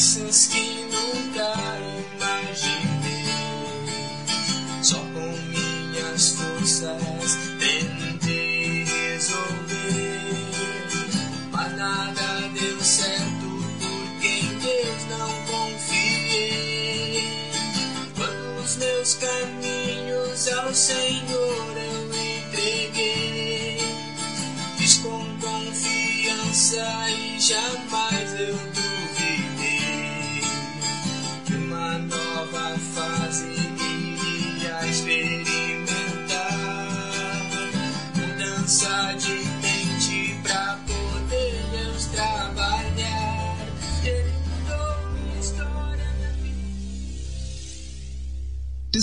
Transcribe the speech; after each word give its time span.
complexas 0.00 0.46
que 0.48 0.69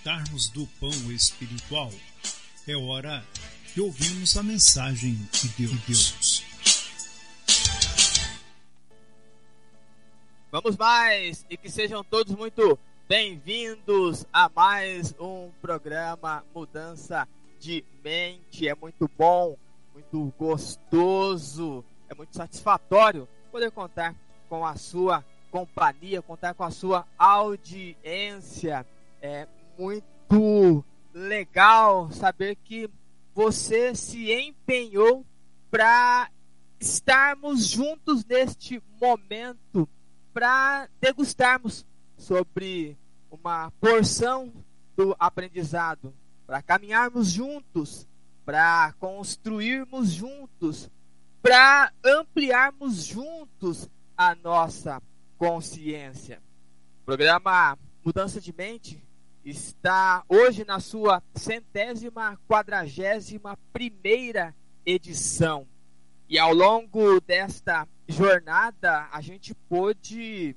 Alimentarmos 0.00 0.48
do 0.48 0.66
pão 0.80 1.12
espiritual. 1.12 1.90
É 2.66 2.76
hora 2.76 3.24
de 3.74 3.80
ouvirmos 3.80 4.36
a 4.36 4.42
mensagem 4.42 5.14
de 5.32 5.48
Deus. 5.58 6.44
Vamos 10.50 10.76
mais 10.76 11.44
e 11.48 11.56
que 11.56 11.70
sejam 11.70 12.02
todos 12.02 12.34
muito 12.34 12.78
bem-vindos 13.08 14.26
a 14.32 14.48
mais 14.48 15.14
um 15.20 15.50
programa 15.60 16.44
Mudança 16.54 17.28
de 17.58 17.84
Mente. 18.02 18.68
É 18.68 18.74
muito 18.74 19.08
bom, 19.18 19.56
muito 19.92 20.32
gostoso, 20.38 21.84
é 22.08 22.14
muito 22.14 22.34
satisfatório 22.34 23.28
poder 23.52 23.70
contar 23.70 24.14
com 24.48 24.64
a 24.64 24.76
sua 24.76 25.24
companhia, 25.50 26.22
contar 26.22 26.54
com 26.54 26.64
a 26.64 26.70
sua 26.70 27.06
audiência. 27.18 28.86
É 29.22 29.46
muito 29.80 30.84
legal 31.14 32.12
saber 32.12 32.54
que 32.56 32.90
você 33.34 33.94
se 33.94 34.30
empenhou 34.30 35.24
para 35.70 36.30
estarmos 36.78 37.66
juntos 37.66 38.22
neste 38.26 38.82
momento, 39.00 39.88
para 40.34 40.86
degustarmos 41.00 41.86
sobre 42.18 42.98
uma 43.30 43.70
porção 43.80 44.52
do 44.94 45.16
aprendizado, 45.18 46.14
para 46.46 46.60
caminharmos 46.60 47.30
juntos, 47.30 48.06
para 48.44 48.92
construirmos 48.98 50.10
juntos, 50.10 50.90
para 51.40 51.90
ampliarmos 52.04 53.04
juntos 53.04 53.88
a 54.14 54.34
nossa 54.34 55.02
consciência. 55.38 56.42
Programa 57.06 57.78
Mudança 58.04 58.40
de 58.40 58.52
Mente 58.52 59.09
está 59.44 60.24
hoje 60.28 60.64
na 60.64 60.80
sua 60.80 61.22
centésima 61.34 62.38
quadragésima 62.48 63.58
primeira 63.72 64.54
edição. 64.84 65.66
E 66.28 66.38
ao 66.38 66.54
longo 66.54 67.20
desta 67.20 67.88
jornada 68.06 69.08
a 69.10 69.20
gente 69.20 69.54
pôde 69.68 70.56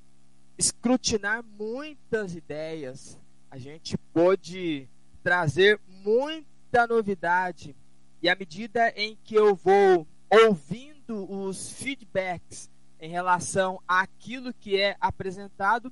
escrutinar 0.58 1.44
muitas 1.44 2.36
ideias, 2.36 3.20
a 3.50 3.58
gente 3.58 3.98
pôde 4.14 4.88
trazer 5.24 5.80
muita 5.88 6.86
novidade. 6.88 7.76
E 8.22 8.30
à 8.30 8.36
medida 8.36 8.90
em 8.96 9.18
que 9.24 9.36
eu 9.36 9.56
vou 9.56 10.08
ouvindo 10.30 11.30
os 11.30 11.72
feedbacks 11.72 12.70
em 13.00 13.10
relação 13.10 13.82
àquilo 13.88 14.54
que 14.54 14.80
é 14.80 14.96
apresentado, 15.00 15.92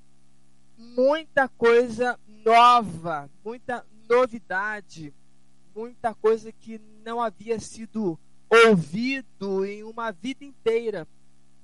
muita 0.78 1.48
coisa 1.50 2.20
nova, 2.44 3.30
muita 3.44 3.86
novidade, 4.10 5.14
muita 5.76 6.14
coisa 6.14 6.52
que 6.52 6.80
não 7.04 7.22
havia 7.22 7.60
sido 7.60 8.20
ouvido 8.50 9.66
em 9.66 9.84
uma 9.84 10.12
vida 10.12 10.44
inteira. 10.44 11.08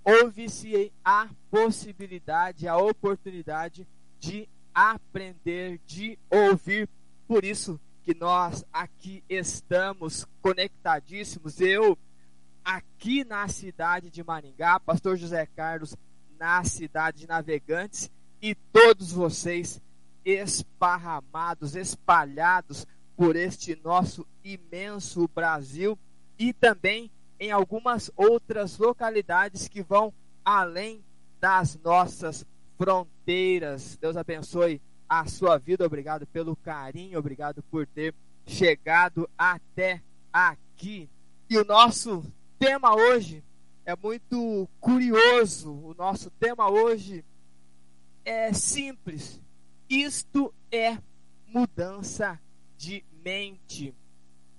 Houve-se 0.04 0.92
a 1.04 1.30
possibilidade, 1.52 2.68
a 2.68 2.78
oportunidade 2.78 3.88
de 4.20 4.48
aprender, 4.74 5.82
de 5.86 6.18
ouvir. 6.30 6.88
Por 7.28 7.44
isso 7.44 7.80
que 8.04 8.14
nós 8.14 8.64
aqui 8.72 9.22
estamos 9.28 10.26
conectadíssimos. 10.42 11.60
Eu 11.60 11.98
aqui 12.64 13.26
na 13.26 13.48
cidade 13.50 14.10
de 14.10 14.24
Maringá, 14.24 14.80
Pastor 14.80 15.18
José 15.18 15.46
Carlos 15.46 15.96
na 16.40 16.64
cidade 16.64 17.20
de 17.20 17.28
Navegantes 17.28 18.12
e 18.42 18.54
todos 18.56 19.12
vocês 19.12 19.82
esparramados, 20.28 21.74
espalhados 21.74 22.86
por 23.16 23.38
este 23.38 23.80
nosso 23.82 24.28
imenso 24.44 25.26
Brasil 25.34 25.98
e 26.38 26.52
também 26.52 27.10
em 27.40 27.50
algumas 27.50 28.12
outras 28.14 28.78
localidades 28.78 29.70
que 29.70 29.82
vão 29.82 30.14
além 30.44 31.02
das 31.40 31.80
nossas 31.82 32.46
fronteiras. 32.78 33.98
Deus 34.02 34.18
abençoe 34.18 34.82
a 35.08 35.26
sua 35.28 35.58
vida. 35.58 35.86
Obrigado 35.86 36.28
pelo 36.28 36.58
carinho, 36.58 37.18
obrigado 37.18 37.64
por 37.64 37.88
ter 37.88 38.14
chegado 38.46 39.30
até 39.38 40.02
aqui. 40.32 41.10
E 41.50 41.58
o 41.58 41.64
nosso 41.64 42.22
tema 42.60 42.94
hoje 42.94 43.42
é 43.86 43.96
muito 43.96 44.68
curioso. 44.82 45.72
O 45.72 45.96
nosso 45.98 46.30
tema 46.32 46.70
hoje 46.70 47.24
é 48.26 48.52
simples. 48.52 49.40
Isto 49.90 50.54
é 50.72 50.98
mudança 51.48 52.40
de 52.78 53.06
mente. 53.24 53.96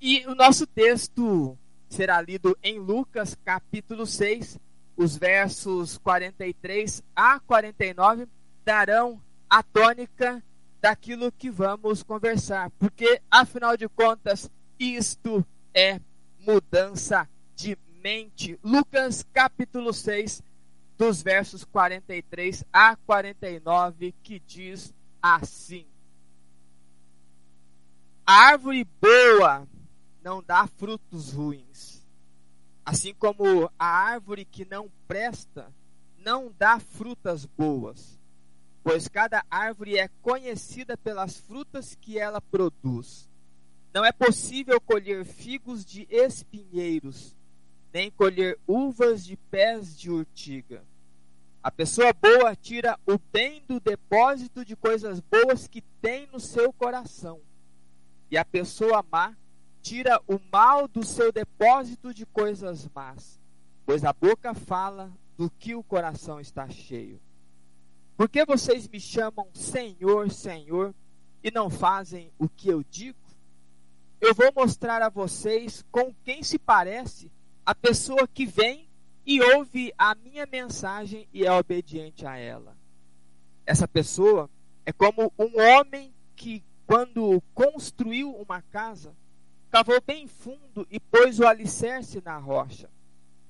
E 0.01 0.25
o 0.27 0.35
nosso 0.35 0.67
texto 0.67 1.59
será 1.89 2.21
lido 2.21 2.57
em 2.63 2.79
Lucas, 2.79 3.37
capítulo 3.45 4.07
6, 4.07 4.59
os 4.97 5.17
versos 5.17 5.99
43 5.99 7.03
a 7.15 7.41
49 7.41 8.27
darão 8.65 9.23
a 9.49 9.63
tônica 9.63 10.43
daquilo 10.81 11.31
que 11.31 11.51
vamos 11.51 12.03
conversar, 12.03 12.71
porque 12.79 13.21
afinal 13.31 13.77
de 13.77 13.89
contas, 13.89 14.51
isto 14.79 15.45
é 15.75 16.01
mudança 16.41 17.29
de 17.55 17.77
mente. 18.03 18.59
Lucas 18.63 19.27
capítulo 19.33 19.93
6, 19.93 20.43
dos 20.97 21.23
versos 21.23 21.65
43 21.65 22.65
a 22.73 22.97
49, 22.97 24.15
que 24.23 24.41
diz 24.41 24.93
assim: 25.23 25.87
A 28.27 28.33
árvore 28.33 28.85
boa 29.01 29.69
não 30.23 30.43
dá 30.43 30.67
frutos 30.67 31.33
ruins, 31.33 32.07
assim 32.85 33.15
como 33.15 33.71
a 33.79 33.87
árvore 33.87 34.45
que 34.45 34.65
não 34.65 34.91
presta 35.07 35.73
não 36.19 36.53
dá 36.59 36.79
frutas 36.79 37.47
boas, 37.47 38.21
pois 38.83 39.09
cada 39.09 39.45
árvore 39.51 39.99
é 39.99 40.09
conhecida 40.21 40.97
pelas 40.97 41.39
frutas 41.39 41.95
que 41.95 42.19
ela 42.19 42.41
produz. 42.41 43.29
Não 43.95 44.05
é 44.05 44.13
possível 44.13 44.81
colher 44.81 45.25
figos 45.25 45.85
de 45.85 46.07
espinheiros, 46.11 47.35
nem 47.93 48.11
colher 48.11 48.59
uvas 48.67 49.25
de 49.25 49.37
pés 49.37 49.99
de 49.99 50.11
urtiga. 50.11 50.85
A 51.63 51.71
pessoa 51.71 52.13
boa 52.13 52.55
tira 52.55 52.99
o 53.07 53.19
bem 53.33 53.65
do 53.67 53.81
depósito 53.81 54.65
de 54.65 54.77
coisas 54.77 55.21
boas 55.21 55.67
que 55.67 55.83
tem 56.01 56.29
no 56.29 56.39
seu 56.39 56.73
coração. 56.73 57.41
E 58.31 58.39
a 58.39 58.45
pessoa 58.45 59.05
má 59.11 59.37
tira 59.83 60.21
o 60.27 60.39
mal 60.53 60.87
do 60.87 61.05
seu 61.05 61.33
depósito 61.33 62.15
de 62.15 62.25
coisas 62.27 62.89
más. 62.95 63.41
Pois 63.85 64.05
a 64.05 64.13
boca 64.13 64.55
fala 64.55 65.13
do 65.37 65.51
que 65.51 65.75
o 65.75 65.83
coração 65.83 66.41
está 66.41 66.69
cheio. 66.69 67.21
Por 68.17 68.29
que 68.29 68.45
vocês 68.45 68.89
me 68.89 69.01
chamam 69.01 69.49
Senhor, 69.55 70.31
Senhor 70.31 70.95
e 71.43 71.51
não 71.51 71.71
fazem 71.71 72.33
o 72.39 72.49
que 72.49 72.69
eu 72.69 72.85
digo? 72.85 73.19
Eu 74.21 74.35
vou 74.35 74.53
mostrar 74.55 75.03
a 75.03 75.09
vocês 75.09 75.85
com 75.91 76.13
quem 76.25 76.43
se 76.43 76.59
parece 76.59 77.31
a 77.65 77.75
pessoa 77.75 78.27
que 78.27 78.45
vem 78.45 78.88
e 79.29 79.43
ouve 79.43 79.93
a 79.99 80.15
minha 80.15 80.47
mensagem 80.47 81.29
e 81.35 81.45
é 81.45 81.53
obediente 81.53 82.25
a 82.25 82.39
ela. 82.39 82.75
Essa 83.67 83.87
pessoa 83.87 84.49
é 84.87 84.91
como 84.91 85.31
um 85.39 85.61
homem 85.61 86.15
que, 86.35 86.65
quando 86.87 87.43
construiu 87.53 88.35
uma 88.37 88.63
casa, 88.63 89.15
cavou 89.69 90.01
bem 90.01 90.27
fundo 90.27 90.89
e 90.91 90.99
pôs 90.99 91.39
o 91.39 91.47
alicerce 91.47 92.23
na 92.25 92.39
rocha. 92.39 92.89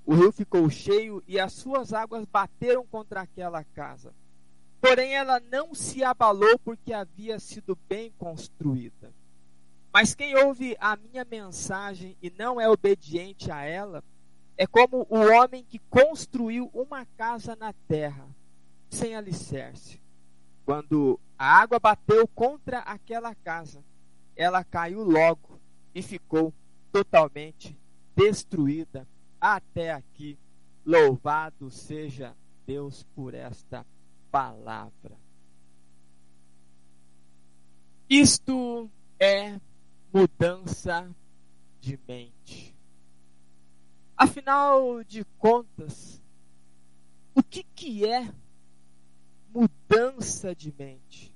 O 0.04 0.16
rio 0.16 0.32
ficou 0.32 0.68
cheio 0.68 1.22
e 1.28 1.38
as 1.38 1.52
suas 1.52 1.92
águas 1.92 2.24
bateram 2.24 2.84
contra 2.84 3.20
aquela 3.20 3.62
casa. 3.62 4.12
Porém, 4.80 5.14
ela 5.14 5.38
não 5.38 5.76
se 5.76 6.02
abalou 6.02 6.58
porque 6.58 6.92
havia 6.92 7.38
sido 7.38 7.78
bem 7.88 8.12
construída. 8.18 9.14
Mas 9.92 10.12
quem 10.12 10.34
ouve 10.34 10.76
a 10.80 10.96
minha 10.96 11.24
mensagem 11.24 12.16
e 12.20 12.30
não 12.30 12.60
é 12.60 12.68
obediente 12.68 13.52
a 13.52 13.62
ela, 13.62 14.02
é 14.58 14.66
como 14.66 15.06
o 15.08 15.18
homem 15.32 15.64
que 15.64 15.78
construiu 15.88 16.68
uma 16.74 17.06
casa 17.16 17.54
na 17.54 17.72
terra, 17.86 18.28
sem 18.90 19.14
alicerce. 19.14 20.02
Quando 20.66 21.18
a 21.38 21.60
água 21.60 21.78
bateu 21.78 22.26
contra 22.26 22.80
aquela 22.80 23.36
casa, 23.36 23.84
ela 24.34 24.64
caiu 24.64 25.04
logo 25.04 25.60
e 25.94 26.02
ficou 26.02 26.52
totalmente 26.90 27.78
destruída. 28.16 29.06
Até 29.40 29.92
aqui, 29.92 30.36
louvado 30.84 31.70
seja 31.70 32.36
Deus 32.66 33.04
por 33.14 33.34
esta 33.34 33.86
palavra. 34.28 35.16
Isto 38.10 38.90
é 39.20 39.60
mudança 40.12 41.08
de 41.80 41.96
mente. 42.08 42.77
Afinal 44.18 45.04
de 45.04 45.24
contas, 45.38 46.20
o 47.32 47.40
que, 47.40 47.62
que 47.62 48.04
é 48.04 48.34
mudança 49.54 50.56
de 50.56 50.74
mente? 50.76 51.32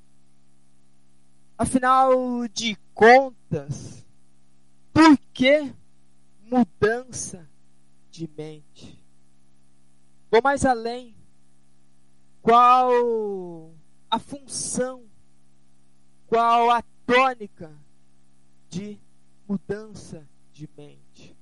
Afinal 1.57 2.49
de 2.49 2.77
contas, 2.93 4.05
por 4.93 5.17
que 5.33 5.73
mudança 6.41 7.49
de 8.11 8.29
mente? 8.37 9.01
Vou 10.29 10.43
mais 10.43 10.65
além. 10.65 11.15
Qual 12.43 13.73
a 14.11 14.19
função, 14.19 15.05
qual 16.27 16.69
a 16.69 16.83
tônica 17.07 17.73
de 18.69 18.99
mudança 19.47 20.29
de 20.53 20.69
mente. 20.77 21.37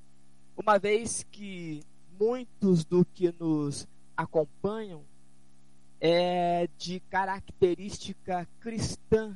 Uma 0.62 0.78
vez 0.78 1.24
que 1.30 1.82
muitos 2.20 2.84
do 2.84 3.02
que 3.02 3.34
nos 3.40 3.88
acompanham 4.14 5.02
é 5.98 6.68
de 6.76 7.00
característica 7.00 8.46
cristã, 8.60 9.34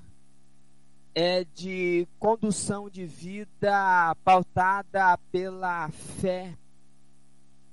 é 1.14 1.42
de 1.44 2.06
condução 2.18 2.90
de 2.90 3.06
vida 3.06 4.14
pautada 4.22 5.16
pela 5.32 5.90
fé, 5.90 6.58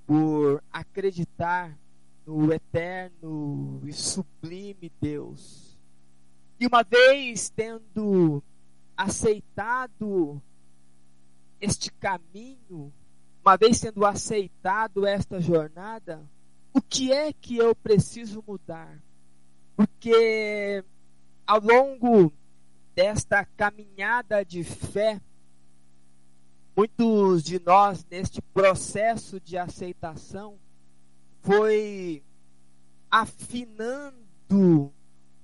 por 0.07 0.63
acreditar 0.71 1.77
no 2.25 2.53
eterno 2.53 3.81
e 3.83 3.91
sublime 3.91 4.89
Deus. 5.01 5.77
E 6.57 6.65
uma 6.65 6.83
vez 6.83 7.49
tendo 7.49 8.41
aceitado 8.95 10.41
este 11.59 11.91
caminho, 11.91 12.93
uma 13.43 13.57
vez 13.57 13.77
sendo 13.77 14.05
aceitado 14.05 15.05
esta 15.05 15.41
jornada, 15.41 16.21
o 16.73 16.81
que 16.81 17.11
é 17.11 17.33
que 17.33 17.57
eu 17.57 17.75
preciso 17.75 18.43
mudar? 18.47 19.01
Porque 19.75 20.83
ao 21.45 21.59
longo 21.59 22.31
desta 22.95 23.43
caminhada 23.43 24.45
de 24.45 24.63
fé, 24.63 25.19
muitos 26.75 27.43
de 27.43 27.59
nós 27.59 28.05
neste 28.09 28.41
processo 28.53 29.39
de 29.39 29.57
aceitação 29.57 30.57
foi 31.41 32.23
afinando 33.09 34.93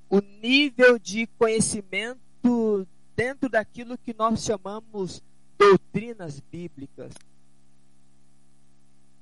o 0.09 0.21
nível 0.41 0.97
de 0.99 1.27
conhecimento 1.37 2.87
dentro 3.15 3.49
daquilo 3.49 3.97
que 3.97 4.13
nós 4.13 4.43
chamamos 4.43 5.21
doutrinas 5.57 6.39
bíblicas. 6.39 7.13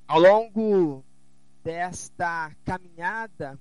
Ao 0.07 0.19
longo 0.19 1.03
desta 1.63 2.55
caminhada, 2.63 3.59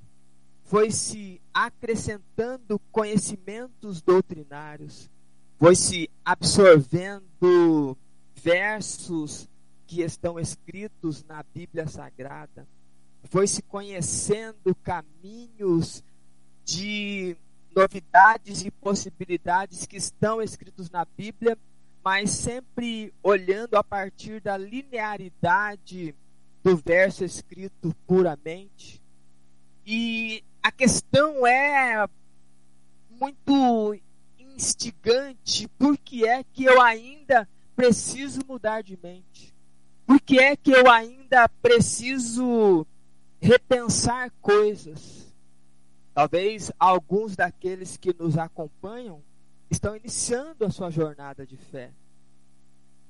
foi 0.64 0.90
se 0.90 1.40
acrescentando 1.52 2.78
conhecimentos 2.92 4.02
doutrinários, 4.02 5.10
foi 5.58 5.74
se 5.74 6.10
absorvendo 6.22 7.96
versos 8.34 9.48
que 9.86 10.02
estão 10.02 10.38
escritos 10.38 11.24
na 11.24 11.42
Bíblia 11.54 11.86
Sagrada, 11.86 12.68
foi 13.24 13.46
se 13.46 13.62
conhecendo 13.62 14.74
caminhos 14.82 16.04
de 16.62 17.36
novidades 17.74 18.62
e 18.64 18.70
possibilidades 18.70 19.86
que 19.86 19.96
estão 19.96 20.42
escritos 20.42 20.90
na 20.90 21.06
Bíblia, 21.06 21.56
mas 22.04 22.30
sempre 22.30 23.14
olhando 23.22 23.76
a 23.76 23.82
partir 23.82 24.42
da 24.42 24.58
linearidade 24.58 26.14
do 26.64 26.76
verso 26.78 27.22
escrito 27.22 27.94
puramente. 28.06 29.02
E 29.86 30.42
a 30.62 30.72
questão 30.72 31.46
é 31.46 32.08
muito 33.10 33.94
instigante, 34.38 35.68
por 35.78 35.98
que 35.98 36.26
é 36.26 36.42
que 36.42 36.64
eu 36.64 36.80
ainda 36.80 37.46
preciso 37.76 38.40
mudar 38.48 38.82
de 38.82 38.98
mente? 39.00 39.54
Por 40.06 40.18
que 40.20 40.38
é 40.38 40.56
que 40.56 40.70
eu 40.70 40.90
ainda 40.90 41.48
preciso 41.60 42.86
repensar 43.40 44.30
coisas? 44.40 45.34
Talvez 46.14 46.72
alguns 46.78 47.36
daqueles 47.36 47.96
que 47.96 48.14
nos 48.18 48.38
acompanham 48.38 49.22
estão 49.70 49.96
iniciando 49.96 50.64
a 50.64 50.70
sua 50.70 50.90
jornada 50.90 51.46
de 51.46 51.56
fé. 51.56 51.92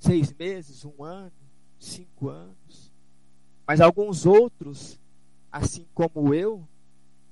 Seis 0.01 0.33
meses, 0.33 0.85
um 0.85 1.05
ano, 1.05 1.33
cinco 1.79 2.29
anos. 2.29 2.94
Mas 3.67 3.81
alguns 3.81 4.27
outros, 4.27 5.01
assim 5.51 5.87
como 5.95 6.35
eu, 6.35 6.67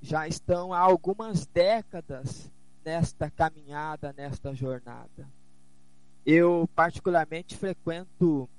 já 0.01 0.27
estão 0.27 0.73
há 0.73 0.79
algumas 0.79 1.45
décadas 1.45 2.51
nesta 2.83 3.29
caminhada, 3.29 4.13
nesta 4.13 4.53
jornada. 4.53 5.27
Eu, 6.25 6.69
particularmente, 6.75 7.55
frequento 7.55 8.49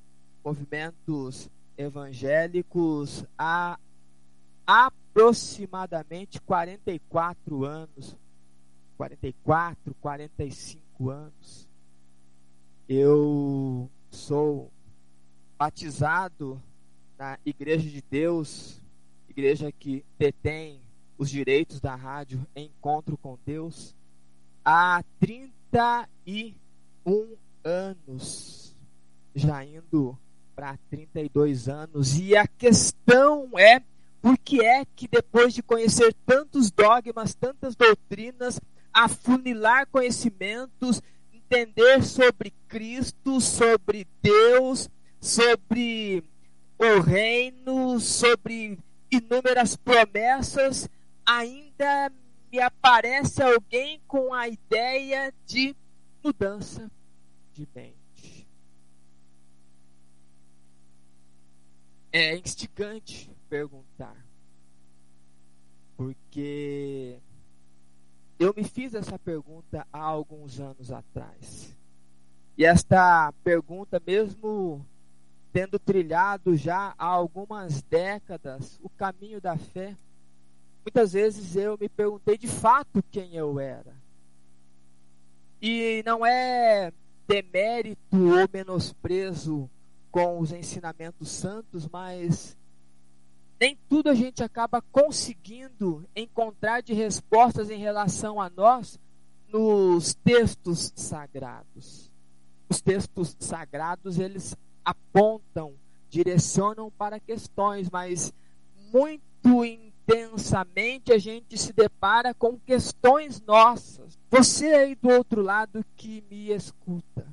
movimentos 0.44 1.50
evangélicos 1.76 3.24
há 3.36 3.78
aproximadamente 4.66 6.40
44 6.40 7.64
anos. 7.64 8.16
44, 8.96 9.94
45 10.00 11.10
anos. 11.10 11.68
Eu 12.88 13.90
sou 14.10 14.70
batizado 15.58 16.62
na 17.18 17.38
Igreja 17.44 17.88
de 17.88 18.02
Deus, 18.10 18.80
igreja 19.28 19.72
que 19.72 20.04
detém 20.18 20.80
os 21.16 21.30
direitos 21.30 21.80
da 21.80 21.94
rádio 21.94 22.46
Encontro 22.54 23.16
com 23.16 23.38
Deus, 23.44 23.94
há 24.64 25.02
31 25.18 26.56
anos, 27.62 28.76
já 29.34 29.64
indo 29.64 30.18
para 30.54 30.76
32 30.90 31.68
anos. 31.68 32.18
E 32.18 32.36
a 32.36 32.46
questão 32.46 33.50
é 33.58 33.82
por 34.20 34.38
que 34.38 34.64
é 34.64 34.84
que 34.96 35.06
depois 35.06 35.52
de 35.52 35.62
conhecer 35.62 36.14
tantos 36.26 36.70
dogmas, 36.70 37.34
tantas 37.34 37.74
doutrinas, 37.76 38.60
afunilar 38.92 39.86
conhecimentos, 39.88 41.02
entender 41.32 42.02
sobre 42.02 42.52
Cristo, 42.68 43.40
sobre 43.40 44.06
Deus, 44.22 44.88
sobre 45.20 46.24
o 46.78 47.00
reino, 47.00 47.98
sobre 48.00 48.78
inúmeras 49.10 49.76
promessas, 49.76 50.88
ainda 51.24 52.12
me 52.50 52.60
aparece 52.60 53.42
alguém 53.42 54.00
com 54.06 54.32
a 54.32 54.48
ideia 54.48 55.32
de 55.46 55.74
mudança 56.22 56.90
de 57.52 57.68
mente. 57.74 58.48
É 62.12 62.36
instigante 62.36 63.30
perguntar, 63.48 64.16
porque 65.96 67.18
eu 68.38 68.52
me 68.56 68.64
fiz 68.64 68.94
essa 68.94 69.18
pergunta 69.18 69.86
há 69.92 70.00
alguns 70.00 70.60
anos 70.60 70.90
atrás. 70.90 71.76
E 72.56 72.64
esta 72.64 73.32
pergunta, 73.42 74.00
mesmo 74.04 74.86
tendo 75.54 75.78
trilhado 75.78 76.56
já 76.56 76.96
há 76.98 77.06
algumas 77.06 77.80
décadas 77.82 78.76
o 78.82 78.88
caminho 78.88 79.40
da 79.40 79.56
fé, 79.56 79.96
muitas 80.84 81.12
vezes 81.12 81.54
eu 81.54 81.78
me 81.80 81.88
perguntei 81.88 82.36
de 82.36 82.48
fato 82.48 83.00
quem 83.08 83.36
eu 83.36 83.60
era. 83.60 83.94
E 85.62 86.02
não 86.04 86.26
é 86.26 86.92
demérito 87.28 88.16
ou 88.16 88.48
menosprezo 88.52 89.70
com 90.10 90.40
os 90.40 90.50
ensinamentos 90.50 91.28
santos, 91.28 91.86
mas 91.86 92.58
nem 93.60 93.78
tudo 93.88 94.10
a 94.10 94.14
gente 94.14 94.42
acaba 94.42 94.82
conseguindo 94.82 96.04
encontrar 96.16 96.82
de 96.82 96.92
respostas 96.92 97.70
em 97.70 97.78
relação 97.78 98.40
a 98.40 98.50
nós 98.50 98.98
nos 99.46 100.14
textos 100.14 100.92
sagrados. 100.96 102.10
Os 102.68 102.80
textos 102.80 103.36
sagrados, 103.38 104.18
eles 104.18 104.56
apontam, 104.84 105.74
direcionam 106.10 106.90
para 106.90 107.18
questões, 107.18 107.88
mas 107.90 108.32
muito 108.92 109.64
intensamente 109.64 111.12
a 111.12 111.18
gente 111.18 111.56
se 111.56 111.72
depara 111.72 112.34
com 112.34 112.58
questões 112.58 113.40
nossas. 113.40 114.18
Você 114.30 114.66
aí 114.66 114.94
do 114.94 115.08
outro 115.08 115.42
lado 115.42 115.84
que 115.96 116.22
me 116.30 116.50
escuta, 116.50 117.26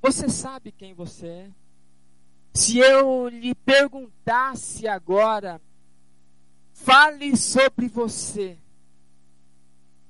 você 0.00 0.28
sabe 0.28 0.72
quem 0.72 0.94
você 0.94 1.26
é? 1.26 1.50
Se 2.52 2.78
eu 2.78 3.28
lhe 3.28 3.54
perguntasse 3.54 4.88
agora, 4.88 5.60
fale 6.72 7.36
sobre 7.36 7.86
você, 7.86 8.58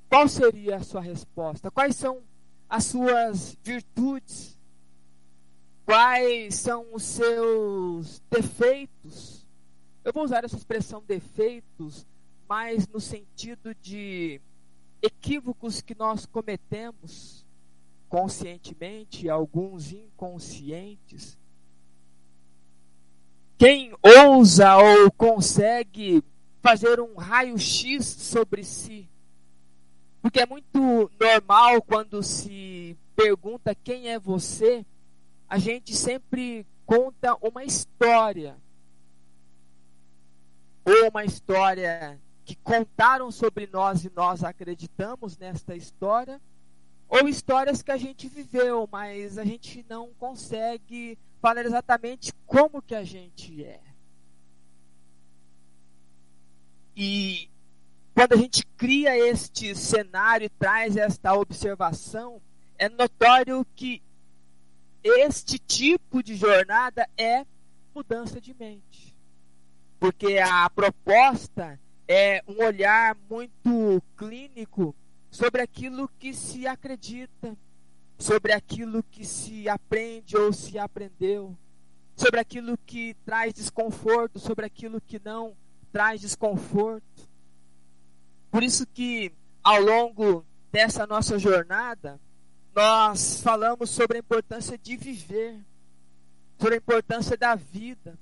qual 0.09 0.27
seria 0.29 0.77
a 0.77 0.83
sua 0.83 1.01
resposta? 1.01 1.71
Quais 1.71 1.97
são 1.97 2.23
as 2.69 2.85
suas 2.85 3.57
virtudes? 3.63 4.59
Quais 5.91 6.55
são 6.55 6.87
os 6.93 7.03
seus 7.03 8.23
defeitos? 8.31 9.45
Eu 10.05 10.13
vou 10.13 10.23
usar 10.23 10.45
essa 10.45 10.57
expressão 10.57 11.03
defeitos, 11.05 12.07
mais 12.49 12.87
no 12.87 13.01
sentido 13.01 13.75
de 13.75 14.41
equívocos 15.03 15.81
que 15.81 15.97
nós 15.99 16.27
cometemos 16.27 17.45
conscientemente, 18.09 19.29
alguns 19.29 19.91
inconscientes. 19.91 21.37
Quem 23.59 23.93
ousa 24.01 24.77
ou 24.77 25.11
consegue 25.11 26.23
fazer 26.63 27.01
um 27.01 27.17
raio-x 27.17 28.07
sobre 28.07 28.63
si? 28.63 29.09
Porque 30.23 30.39
é 30.39 30.47
muito 30.47 31.11
normal 31.19 31.83
quando 31.83 32.23
se 32.23 32.97
pergunta 33.17 33.75
quem 33.75 34.09
é 34.09 34.21
você, 34.21 34.87
a 35.51 35.59
gente 35.59 35.97
sempre 35.97 36.65
conta 36.87 37.37
uma 37.43 37.65
história. 37.65 38.57
Ou 40.85 41.11
uma 41.11 41.25
história 41.25 42.21
que 42.45 42.55
contaram 42.55 43.33
sobre 43.33 43.67
nós 43.67 44.05
e 44.05 44.13
nós 44.15 44.45
acreditamos 44.45 45.37
nesta 45.37 45.75
história, 45.75 46.41
ou 47.09 47.29
histórias 47.29 47.83
que 47.83 47.91
a 47.91 47.97
gente 47.97 48.29
viveu, 48.29 48.89
mas 48.91 49.39
a 49.39 49.45
gente 49.45 49.85
não 49.89 50.11
consegue 50.15 51.19
falar 51.43 51.67
exatamente 51.67 52.33
como 52.47 52.81
que 52.81 52.95
a 52.95 53.03
gente 53.03 53.65
é. 53.65 53.81
E 56.97 57.51
quando 58.15 58.35
a 58.35 58.37
gente 58.37 58.65
cria 58.77 59.19
este 59.19 59.75
cenário 59.75 60.47
e 60.47 60.51
traz 60.51 60.97
esta 60.97 61.35
observação, 61.35 62.41
é 62.79 62.89
notório 62.89 63.67
que 63.75 64.01
este 65.03 65.59
tipo 65.59 66.23
de 66.23 66.35
jornada 66.35 67.09
é 67.17 67.45
mudança 67.95 68.41
de 68.41 68.55
mente. 68.55 69.15
Porque 69.99 70.39
a 70.39 70.69
proposta 70.71 71.79
é 72.09 72.43
um 72.47 72.65
olhar 72.65 73.17
muito 73.29 74.03
clínico 74.17 74.95
sobre 75.31 75.63
aquilo 75.63 76.11
que 76.19 76.35
se 76.35 76.67
acredita, 76.67 77.57
sobre 78.19 78.53
aquilo 78.53 79.03
que 79.03 79.25
se 79.25 79.69
aprende 79.69 80.37
ou 80.37 80.53
se 80.53 80.79
aprendeu, 80.79 81.57
sobre 82.17 82.41
aquilo 82.41 82.77
que 82.85 83.15
traz 83.25 83.55
desconforto, 83.55 84.39
sobre 84.39 84.67
aquilo 84.67 85.01
que 85.01 85.21
não 85.25 85.57
traz 85.93 86.21
desconforto. 86.21 87.29
Por 88.51 88.63
isso 88.63 88.87
que 88.87 89.33
ao 89.63 89.81
longo 89.81 90.45
dessa 90.73 91.07
nossa 91.07 91.39
jornada, 91.39 92.21
nós 92.75 93.43
falamos 93.43 93.91
sobre 93.91 94.19
a 94.19 94.21
importância 94.21 94.79
de 94.79 94.97
viver, 94.97 95.59
sobre 96.59 96.75
a 96.75 96.79
importância 96.79 97.37
da 97.37 97.55
vida. 97.55 98.19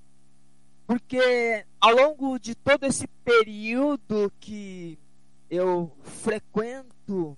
Porque 0.86 1.66
ao 1.80 1.94
longo 1.94 2.38
de 2.38 2.54
todo 2.54 2.84
esse 2.84 3.06
período 3.24 4.32
que 4.40 4.98
eu 5.50 5.92
frequento 6.02 7.36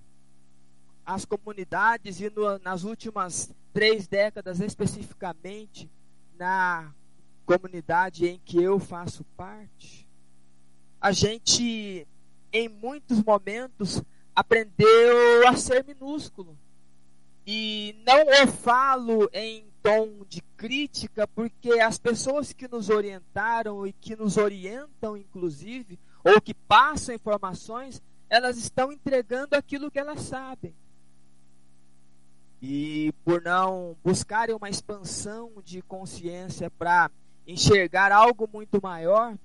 as 1.04 1.24
comunidades 1.24 2.20
e 2.20 2.30
no, 2.30 2.58
nas 2.60 2.84
últimas 2.84 3.52
três 3.72 4.06
décadas 4.06 4.60
especificamente 4.60 5.90
na 6.38 6.92
comunidade 7.44 8.28
em 8.28 8.38
que 8.38 8.62
eu 8.62 8.78
faço 8.78 9.24
parte, 9.36 10.06
a 11.00 11.10
gente 11.10 12.06
em 12.52 12.68
muitos 12.68 13.22
momentos 13.22 14.02
aprendeu 14.34 15.48
a 15.48 15.56
ser 15.56 15.84
minúsculo 15.84 16.56
e 17.52 17.96
não 18.06 18.44
o 18.44 18.46
falo 18.46 19.28
em 19.32 19.66
tom 19.82 20.24
de 20.28 20.40
crítica, 20.56 21.26
porque 21.26 21.80
as 21.80 21.98
pessoas 21.98 22.52
que 22.52 22.68
nos 22.68 22.88
orientaram 22.88 23.84
e 23.84 23.92
que 23.92 24.14
nos 24.14 24.36
orientam, 24.36 25.16
inclusive, 25.16 25.98
ou 26.22 26.40
que 26.40 26.54
passam 26.54 27.12
informações, 27.12 28.00
elas 28.28 28.56
estão 28.56 28.92
entregando 28.92 29.56
aquilo 29.56 29.90
que 29.90 29.98
elas 29.98 30.20
sabem. 30.20 30.72
E 32.62 33.12
por 33.24 33.42
não 33.42 33.96
buscarem 34.04 34.54
uma 34.54 34.70
expansão 34.70 35.50
de 35.64 35.82
consciência 35.82 36.70
para 36.70 37.10
enxergar 37.44 38.12
algo 38.12 38.48
muito 38.52 38.80
maior, 38.80 39.36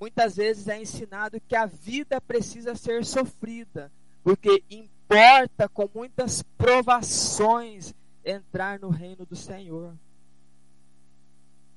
muitas 0.00 0.34
vezes 0.34 0.66
é 0.66 0.82
ensinado 0.82 1.40
que 1.46 1.54
a 1.54 1.66
vida 1.66 2.20
precisa 2.20 2.74
ser 2.74 3.04
sofrida, 3.04 3.92
porque 4.24 4.64
importa 5.04 5.68
com 5.68 5.88
muitas 5.94 6.42
provações 6.56 7.94
entrar 8.24 8.78
no 8.78 8.88
reino 8.88 9.26
do 9.26 9.36
Senhor. 9.36 9.94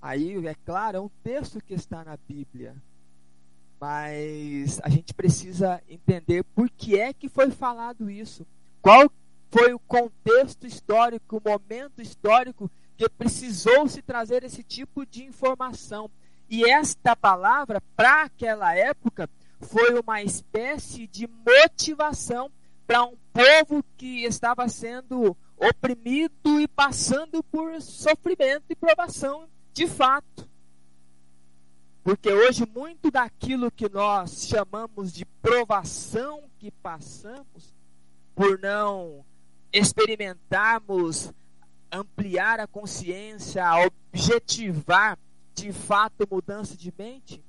Aí, 0.02 0.46
é 0.48 0.56
claro, 0.66 0.98
é 0.98 1.02
um 1.02 1.10
texto 1.24 1.62
que 1.62 1.74
está 1.74 2.04
na 2.04 2.18
Bíblia. 2.28 2.76
Mas 3.80 4.80
a 4.82 4.90
gente 4.90 5.14
precisa 5.14 5.82
entender 5.88 6.44
por 6.56 6.70
que 6.70 7.00
é 7.00 7.14
que 7.14 7.30
foi 7.30 7.52
falado 7.52 8.10
isso. 8.10 8.46
Qual 8.82 9.12
foi 9.52 9.74
o 9.74 9.80
contexto 9.80 10.66
histórico, 10.66 11.38
o 11.38 11.50
momento 11.50 12.02
histórico 12.02 12.70
que 12.98 13.08
precisou 13.10 13.88
se 13.88 14.02
trazer 14.02 14.44
esse 14.44 14.64
tipo 14.64 15.06
de 15.06 15.24
informação. 15.24 16.10
E 16.50 16.70
esta 16.70 17.16
palavra, 17.16 17.82
para 17.96 18.24
aquela 18.24 18.76
época, 18.76 19.30
foi 19.60 20.00
uma 20.00 20.22
espécie 20.22 21.08
de 21.08 21.28
motivação 21.28 22.52
para 22.88 23.04
um 23.04 23.18
povo 23.34 23.84
que 23.98 24.24
estava 24.24 24.70
sendo 24.70 25.36
oprimido 25.58 26.60
e 26.62 26.68
passando 26.70 27.44
por 27.44 27.82
sofrimento 27.82 28.64
e 28.70 28.76
provação 28.76 29.50
de 29.74 29.86
fato. 29.86 30.48
Porque 32.02 32.32
hoje 32.32 32.66
muito 32.66 33.12
daquilo 33.12 33.70
que 33.70 33.90
nós 33.90 34.48
chamamos 34.48 35.12
de 35.12 35.26
provação 35.42 36.46
que 36.58 36.72
passamos, 36.72 37.76
por 38.34 38.58
não 38.60 39.26
experimentarmos 39.74 41.34
ampliar 41.92 42.62
a 42.62 42.68
consciência, 42.68 43.66
objetivar 44.14 45.20
de 45.54 45.74
fato 45.74 46.26
mudança 46.32 46.78
de 46.78 46.94
mente, 46.98 47.44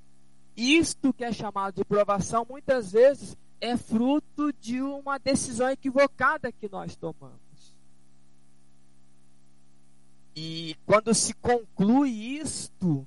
isto 0.56 1.12
que 1.12 1.22
é 1.22 1.32
chamado 1.32 1.76
de 1.76 1.84
provação 1.84 2.44
muitas 2.48 2.90
vezes 2.90 3.36
é 3.60 3.76
fruto 3.76 4.52
de 4.60 4.80
uma 4.80 5.18
decisão 5.18 5.68
equivocada 5.70 6.52
que 6.52 6.68
nós 6.68 6.96
tomamos. 6.96 7.38
E 10.34 10.76
quando 10.86 11.12
se 11.14 11.34
conclui 11.34 12.10
isto, 12.10 13.06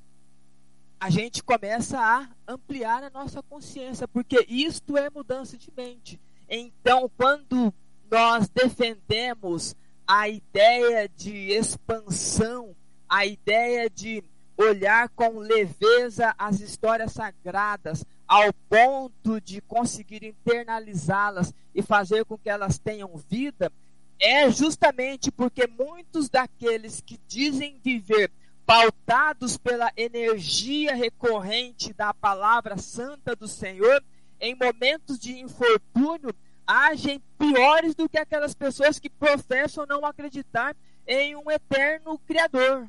a 0.99 1.09
gente 1.09 1.41
começa 1.41 1.97
a 1.97 2.29
ampliar 2.47 3.03
a 3.03 3.09
nossa 3.09 3.41
consciência, 3.41 4.07
porque 4.07 4.45
isto 4.49 4.97
é 4.97 5.09
mudança 5.09 5.57
de 5.57 5.71
mente. 5.75 6.19
Então, 6.49 7.09
quando 7.17 7.73
nós 8.11 8.49
defendemos 8.49 9.75
a 10.05 10.27
ideia 10.27 11.07
de 11.07 11.51
expansão, 11.53 12.75
a 13.07 13.25
ideia 13.25 13.89
de 13.89 14.23
olhar 14.57 15.07
com 15.09 15.39
leveza 15.39 16.35
as 16.37 16.59
histórias 16.59 17.13
sagradas, 17.13 18.05
ao 18.31 18.53
ponto 18.69 19.41
de 19.41 19.59
conseguir 19.59 20.23
internalizá-las 20.23 21.53
e 21.75 21.81
fazer 21.81 22.23
com 22.23 22.37
que 22.37 22.49
elas 22.49 22.79
tenham 22.79 23.17
vida, 23.29 23.69
é 24.17 24.49
justamente 24.49 25.29
porque 25.29 25.67
muitos 25.67 26.29
daqueles 26.29 27.01
que 27.01 27.19
dizem 27.27 27.77
viver 27.83 28.31
pautados 28.65 29.57
pela 29.57 29.91
energia 29.97 30.95
recorrente 30.95 31.91
da 31.91 32.13
palavra 32.13 32.77
santa 32.77 33.35
do 33.35 33.49
Senhor, 33.49 34.01
em 34.39 34.55
momentos 34.55 35.19
de 35.19 35.37
infortúnio, 35.37 36.33
agem 36.65 37.21
piores 37.37 37.93
do 37.95 38.07
que 38.07 38.17
aquelas 38.17 38.53
pessoas 38.53 38.97
que 38.97 39.09
professam 39.09 39.85
não 39.85 40.05
acreditar 40.05 40.73
em 41.05 41.35
um 41.35 41.51
eterno 41.51 42.17
Criador. 42.19 42.87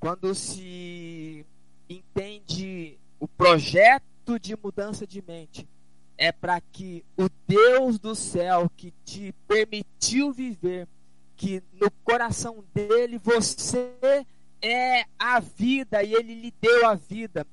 Quando 0.00 0.34
se 0.34 1.46
entende 1.90 2.98
o 3.18 3.26
projeto 3.26 4.38
de 4.40 4.56
mudança 4.56 5.06
de 5.06 5.20
mente, 5.20 5.68
é 6.16 6.30
para 6.30 6.60
que 6.60 7.04
o 7.16 7.28
Deus 7.48 7.98
do 7.98 8.14
céu 8.14 8.70
que 8.76 8.92
te 9.04 9.34
permitiu 9.48 10.32
viver, 10.32 10.86
que 11.36 11.62
no 11.72 11.90
coração 12.04 12.64
dele 12.72 13.18
você 13.18 14.24
é 14.62 15.04
a 15.18 15.40
vida 15.40 16.02
e 16.04 16.14
ele 16.14 16.34
lhe 16.34 16.54
deu 16.60 16.86
a 16.86 16.94
vida, 16.94 17.46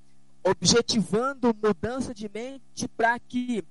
objetivando 0.44 1.56
mudança 1.64 2.14
de 2.14 2.30
mente 2.30 2.88
para 2.90 3.18
que 3.20 3.64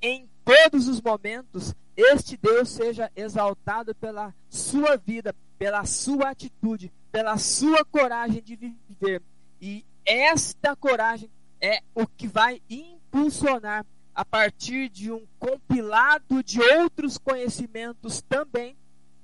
em 0.00 0.28
todos 0.44 0.88
os 0.88 1.00
momentos 1.00 1.74
este 1.96 2.36
Deus 2.36 2.68
seja 2.68 3.10
exaltado 3.14 3.94
pela 3.94 4.34
sua 4.48 4.96
vida, 4.96 5.34
pela 5.58 5.84
sua 5.84 6.30
atitude, 6.30 6.92
pela 7.10 7.38
sua 7.38 7.84
coragem 7.84 8.42
de 8.42 8.56
viver. 8.56 9.22
E 9.60 9.84
esta 10.04 10.74
coragem 10.76 11.30
é 11.60 11.82
o 11.94 12.06
que 12.06 12.26
vai 12.26 12.60
impulsionar 12.68 13.86
a 14.14 14.24
partir 14.24 14.88
de 14.88 15.10
um 15.10 15.26
compilado 15.38 16.42
de 16.42 16.60
outros 16.60 17.16
conhecimentos 17.16 18.20
também, 18.20 18.76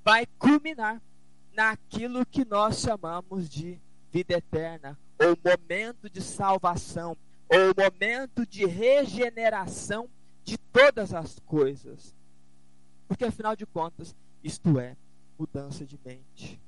vai 0.03 0.25
culminar 0.37 1.01
naquilo 1.53 2.25
que 2.25 2.43
nós 2.43 2.79
chamamos 2.79 3.47
de 3.47 3.79
vida 4.11 4.33
eterna, 4.35 4.97
ou 5.19 5.37
momento 5.43 6.09
de 6.09 6.21
salvação, 6.21 7.15
ou 7.47 7.73
momento 7.77 8.45
de 8.45 8.65
regeneração 8.65 10.09
de 10.43 10.57
todas 10.57 11.13
as 11.13 11.37
coisas. 11.45 12.15
Porque 13.07 13.25
afinal 13.25 13.55
de 13.55 13.65
contas, 13.65 14.15
isto 14.43 14.79
é 14.79 14.95
mudança 15.37 15.85
de 15.85 15.99
mente. 16.03 16.59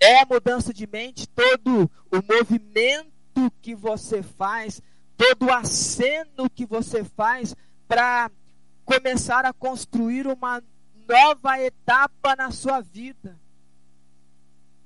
É 0.00 0.24
mudança 0.24 0.72
de 0.72 0.86
mente 0.86 1.28
todo 1.28 1.90
o 2.10 2.16
movimento 2.26 3.19
que 3.48 3.74
você 3.74 4.22
faz 4.22 4.82
todo 5.16 5.46
o 5.46 5.52
aceno 5.52 6.50
que 6.50 6.66
você 6.66 7.04
faz 7.04 7.54
para 7.86 8.30
começar 8.84 9.44
a 9.44 9.52
construir 9.52 10.26
uma 10.26 10.62
nova 11.06 11.60
etapa 11.60 12.34
na 12.34 12.50
sua 12.50 12.80
vida. 12.80 13.38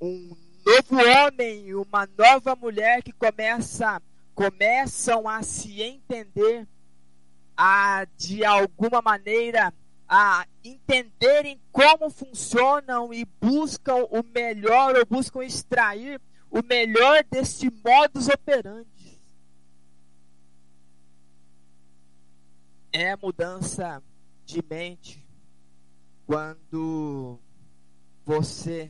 Um 0.00 0.36
novo 0.66 0.96
homem, 0.96 1.74
uma 1.74 2.08
nova 2.18 2.54
mulher 2.54 3.02
que 3.02 3.12
começa 3.12 4.02
começam 4.34 5.28
a 5.28 5.42
se 5.42 5.80
entender, 5.80 6.66
a 7.56 8.04
de 8.16 8.44
alguma 8.44 9.00
maneira 9.00 9.72
a 10.08 10.46
entenderem 10.62 11.60
como 11.70 12.10
funcionam 12.10 13.14
e 13.14 13.24
buscam 13.40 14.06
o 14.10 14.22
melhor 14.34 14.96
ou 14.96 15.06
buscam 15.06 15.44
extrair 15.44 16.20
o 16.54 16.62
melhor 16.62 17.24
deste 17.30 17.70
modus 17.84 18.28
operandi. 18.28 18.94
é 22.94 23.16
mudança 23.16 24.00
de 24.44 24.62
mente 24.70 25.26
quando 26.24 27.40
você 28.24 28.88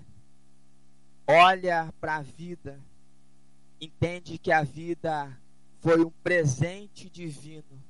olha 1.27 1.91
para 1.99 2.17
a 2.17 2.23
vida, 2.23 2.79
entende 3.81 4.37
que 4.37 4.53
a 4.53 4.63
vida 4.63 5.41
foi 5.81 6.05
um 6.05 6.11
presente 6.23 7.09
divino. 7.09 7.83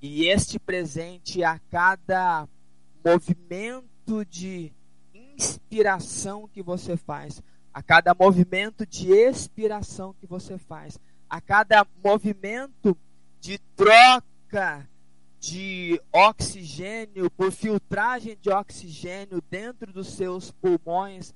E 0.00 0.24
este 0.24 0.58
presente, 0.58 1.44
a 1.44 1.58
cada 1.58 2.48
movimento 3.04 4.24
de 4.24 4.72
inspiração 5.12 6.48
que 6.48 6.62
você 6.62 6.96
faz, 6.96 7.42
a 7.74 7.82
cada 7.82 8.14
movimento 8.14 8.86
de 8.86 9.10
expiração 9.10 10.14
que 10.20 10.26
você 10.28 10.56
faz, 10.56 10.96
a 11.28 11.40
cada 11.40 11.84
movimento 12.04 12.96
de 13.40 13.58
troca 13.74 14.88
de 15.40 16.00
oxigênio, 16.12 17.28
por 17.28 17.50
filtragem 17.50 18.38
de 18.40 18.48
oxigênio 18.48 19.42
dentro 19.50 19.92
dos 19.92 20.14
seus 20.14 20.52
pulmões, 20.52 21.34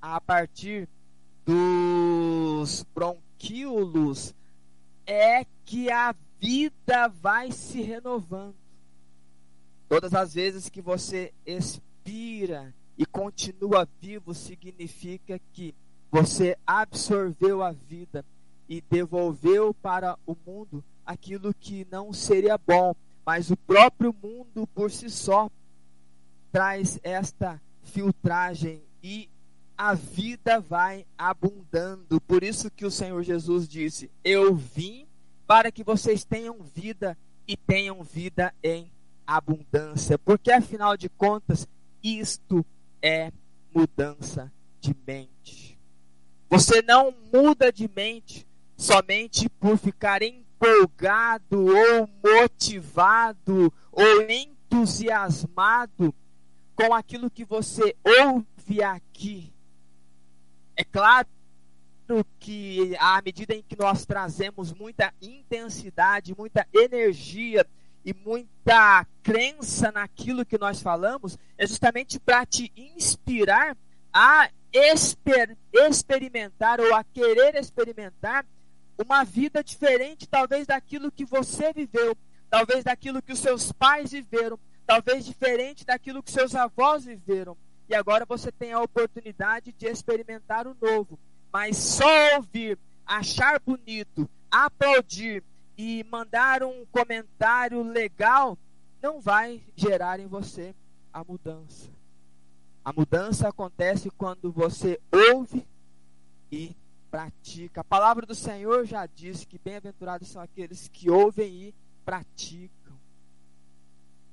a 0.00 0.18
partir 0.18 0.88
dos 1.44 2.84
bronquíolos, 2.94 4.34
é 5.06 5.44
que 5.66 5.90
a 5.90 6.14
vida 6.40 7.08
vai 7.08 7.52
se 7.52 7.82
renovando. 7.82 8.56
Todas 9.88 10.14
as 10.14 10.32
vezes 10.34 10.70
que 10.70 10.80
você 10.80 11.32
expira 11.44 12.74
e 12.96 13.04
continua 13.04 13.88
vivo, 14.00 14.34
significa 14.34 15.40
que 15.52 15.74
você 16.10 16.56
absorveu 16.66 17.62
a 17.62 17.72
vida 17.72 18.24
e 18.68 18.80
devolveu 18.80 19.74
para 19.74 20.18
o 20.26 20.36
mundo 20.46 20.82
aquilo 21.04 21.54
que 21.54 21.86
não 21.90 22.12
seria 22.12 22.58
bom 22.58 22.94
mas 23.26 23.50
o 23.50 23.56
próprio 23.56 24.14
mundo 24.22 24.68
por 24.68 24.88
si 24.88 25.10
só 25.10 25.50
traz 26.52 27.00
esta 27.02 27.60
filtragem 27.82 28.80
e 29.02 29.28
a 29.76 29.94
vida 29.94 30.60
vai 30.60 31.04
abundando. 31.18 32.20
Por 32.20 32.44
isso 32.44 32.70
que 32.70 32.86
o 32.86 32.90
Senhor 32.90 33.20
Jesus 33.24 33.66
disse: 33.66 34.08
Eu 34.22 34.54
vim 34.54 35.08
para 35.44 35.72
que 35.72 35.82
vocês 35.82 36.24
tenham 36.24 36.62
vida 36.62 37.18
e 37.48 37.56
tenham 37.56 38.04
vida 38.04 38.54
em 38.62 38.92
abundância. 39.26 40.16
Porque 40.16 40.52
afinal 40.52 40.96
de 40.96 41.08
contas, 41.08 41.66
isto 42.00 42.64
é 43.06 43.32
mudança 43.74 44.52
de 44.80 44.94
mente. 45.06 45.78
Você 46.48 46.82
não 46.82 47.14
muda 47.32 47.72
de 47.72 47.88
mente 47.88 48.46
somente 48.76 49.48
por 49.48 49.76
ficar 49.78 50.22
em 50.22 50.46
empolgado 50.56 51.66
ou 51.66 52.08
motivado 52.24 53.72
ou 53.92 54.22
entusiasmado 54.22 56.14
com 56.74 56.94
aquilo 56.94 57.30
que 57.30 57.44
você 57.44 57.94
ouve 58.22 58.82
aqui. 58.82 59.52
É 60.74 60.84
claro 60.84 61.28
que 62.38 62.96
à 62.98 63.20
medida 63.22 63.54
em 63.54 63.62
que 63.62 63.76
nós 63.76 64.06
trazemos 64.06 64.72
muita 64.72 65.12
intensidade, 65.20 66.34
muita 66.36 66.66
energia 66.72 67.66
e 68.06 68.14
muita 68.14 69.04
crença 69.20 69.90
naquilo 69.90 70.46
que 70.46 70.56
nós 70.56 70.80
falamos, 70.80 71.36
é 71.58 71.66
justamente 71.66 72.20
para 72.20 72.46
te 72.46 72.72
inspirar 72.76 73.76
a 74.12 74.48
exper 74.72 75.56
experimentar 75.72 76.80
ou 76.80 76.94
a 76.94 77.02
querer 77.02 77.56
experimentar 77.56 78.46
uma 78.96 79.24
vida 79.24 79.62
diferente, 79.62 80.28
talvez, 80.28 80.68
daquilo 80.68 81.10
que 81.10 81.24
você 81.24 81.72
viveu. 81.72 82.16
talvez 82.48 82.84
daquilo 82.84 83.20
que 83.20 83.32
os 83.32 83.40
seus 83.40 83.72
pais 83.72 84.12
viveram, 84.12 84.56
talvez 84.86 85.26
diferente 85.26 85.84
daquilo 85.84 86.22
que 86.22 86.30
seus 86.30 86.54
avós 86.54 87.04
viveram. 87.04 87.56
E 87.88 87.94
agora 87.94 88.24
você 88.24 88.52
tem 88.52 88.72
a 88.72 88.80
oportunidade 88.80 89.72
de 89.72 89.86
experimentar 89.86 90.68
o 90.68 90.76
novo. 90.80 91.18
Mas 91.52 91.76
só 91.76 92.36
ouvir, 92.36 92.78
achar 93.04 93.58
bonito, 93.58 94.30
aplaudir 94.48 95.42
e 95.76 96.04
mandar 96.04 96.62
um 96.62 96.86
comentário 96.86 97.82
legal 97.82 98.58
não 99.02 99.20
vai 99.20 99.62
gerar 99.74 100.20
em 100.20 100.26
você 100.26 100.74
a 101.12 101.22
mudança. 101.22 101.90
A 102.84 102.92
mudança 102.92 103.48
acontece 103.48 104.10
quando 104.10 104.50
você 104.50 105.00
ouve 105.32 105.66
e 106.50 106.76
pratica. 107.10 107.80
A 107.80 107.84
palavra 107.84 108.24
do 108.24 108.34
Senhor 108.34 108.84
já 108.84 109.06
diz 109.06 109.44
que 109.44 109.58
bem-aventurados 109.58 110.28
são 110.28 110.40
aqueles 110.40 110.88
que 110.88 111.10
ouvem 111.10 111.52
e 111.52 111.74
praticam. 112.04 112.94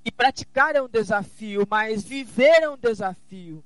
E 0.05 0.11
praticar 0.11 0.75
é 0.75 0.81
um 0.81 0.89
desafio, 0.89 1.65
mas 1.69 2.03
viver 2.03 2.61
é 2.61 2.69
um 2.69 2.77
desafio. 2.77 3.63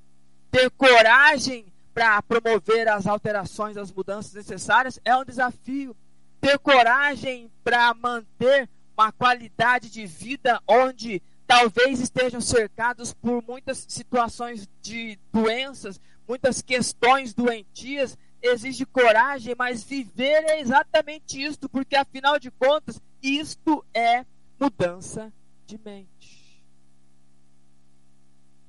Ter 0.50 0.70
coragem 0.70 1.66
para 1.92 2.22
promover 2.22 2.88
as 2.88 3.06
alterações, 3.06 3.76
as 3.76 3.92
mudanças 3.92 4.32
necessárias 4.32 5.00
é 5.04 5.16
um 5.16 5.24
desafio. 5.24 5.96
Ter 6.40 6.58
coragem 6.58 7.50
para 7.64 7.92
manter 7.94 8.68
uma 8.96 9.12
qualidade 9.12 9.90
de 9.90 10.06
vida 10.06 10.60
onde 10.66 11.22
talvez 11.46 12.00
estejam 12.00 12.40
cercados 12.40 13.14
por 13.14 13.42
muitas 13.42 13.86
situações 13.88 14.68
de 14.82 15.18
doenças, 15.32 16.00
muitas 16.26 16.60
questões 16.60 17.32
doentias, 17.32 18.18
exige 18.42 18.84
coragem, 18.84 19.54
mas 19.56 19.82
viver 19.82 20.44
é 20.44 20.60
exatamente 20.60 21.42
isto, 21.42 21.68
porque 21.68 21.96
afinal 21.96 22.38
de 22.38 22.50
contas, 22.50 23.00
isto 23.22 23.84
é 23.94 24.26
mudança 24.60 25.32
de 25.66 25.78
mente. 25.78 26.62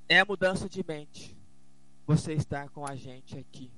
É 0.07 0.23
mudança 0.23 0.69
de 0.69 0.83
mente. 0.87 1.37
Você 2.07 2.33
estar 2.33 2.69
com 2.69 2.85
a 2.87 2.95
gente 2.95 3.37
aqui, 3.37 3.71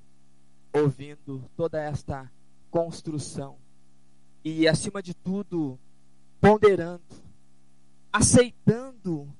ouvindo 0.72 1.44
toda 1.56 1.82
esta 1.82 2.30
construção 2.70 3.58
e, 4.44 4.66
acima 4.66 5.02
de 5.02 5.14
tudo, 5.14 5.78
ponderando, 6.40 7.02
aceitando, 8.12 9.32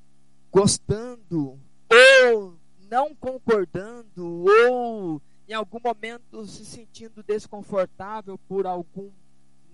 gostando, 0.50 1.58
ou 1.90 2.58
não 2.90 3.14
concordando, 3.14 4.44
ou 4.68 5.20
em 5.48 5.54
algum 5.54 5.80
momento 5.82 6.46
se 6.46 6.64
sentindo 6.64 7.22
desconfortável 7.22 8.38
por 8.48 8.66
algum 8.66 9.10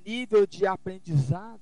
nível 0.04 0.46
de 0.46 0.66
aprendizado. 0.66 1.60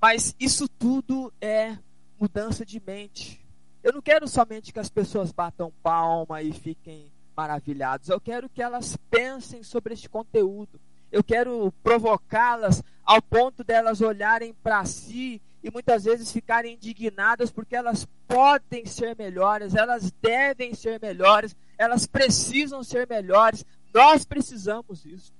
Mas 0.00 0.34
isso 0.38 0.68
tudo 0.68 1.32
é 1.40 1.78
mudança 2.18 2.66
de 2.66 2.82
mente. 2.84 3.44
Eu 3.82 3.92
não 3.92 4.02
quero 4.02 4.26
somente 4.26 4.72
que 4.72 4.78
as 4.78 4.88
pessoas 4.88 5.32
batam 5.32 5.72
palma 5.82 6.42
e 6.42 6.52
fiquem 6.52 7.10
maravilhados. 7.36 8.08
Eu 8.08 8.20
quero 8.20 8.48
que 8.48 8.62
elas 8.62 8.96
pensem 9.10 9.62
sobre 9.62 9.94
este 9.94 10.08
conteúdo. 10.08 10.80
Eu 11.12 11.22
quero 11.22 11.70
provocá-las 11.82 12.82
ao 13.04 13.20
ponto 13.20 13.62
delas 13.62 14.00
olharem 14.00 14.54
para 14.54 14.82
si 14.86 15.42
e 15.62 15.70
muitas 15.70 16.04
vezes 16.04 16.32
ficarem 16.32 16.74
indignadas 16.74 17.50
porque 17.50 17.76
elas 17.76 18.08
podem 18.26 18.86
ser 18.86 19.14
melhores, 19.14 19.74
elas 19.74 20.10
devem 20.22 20.74
ser 20.74 20.98
melhores, 21.00 21.54
elas 21.76 22.06
precisam 22.06 22.82
ser 22.82 23.06
melhores. 23.06 23.64
Nós 23.92 24.24
precisamos 24.24 25.02
disso. 25.02 25.32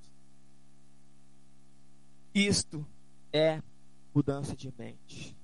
Isto 2.35 2.87
é 3.33 3.63
mudança 4.15 4.55
de 4.55 4.73
mente. 4.79 5.35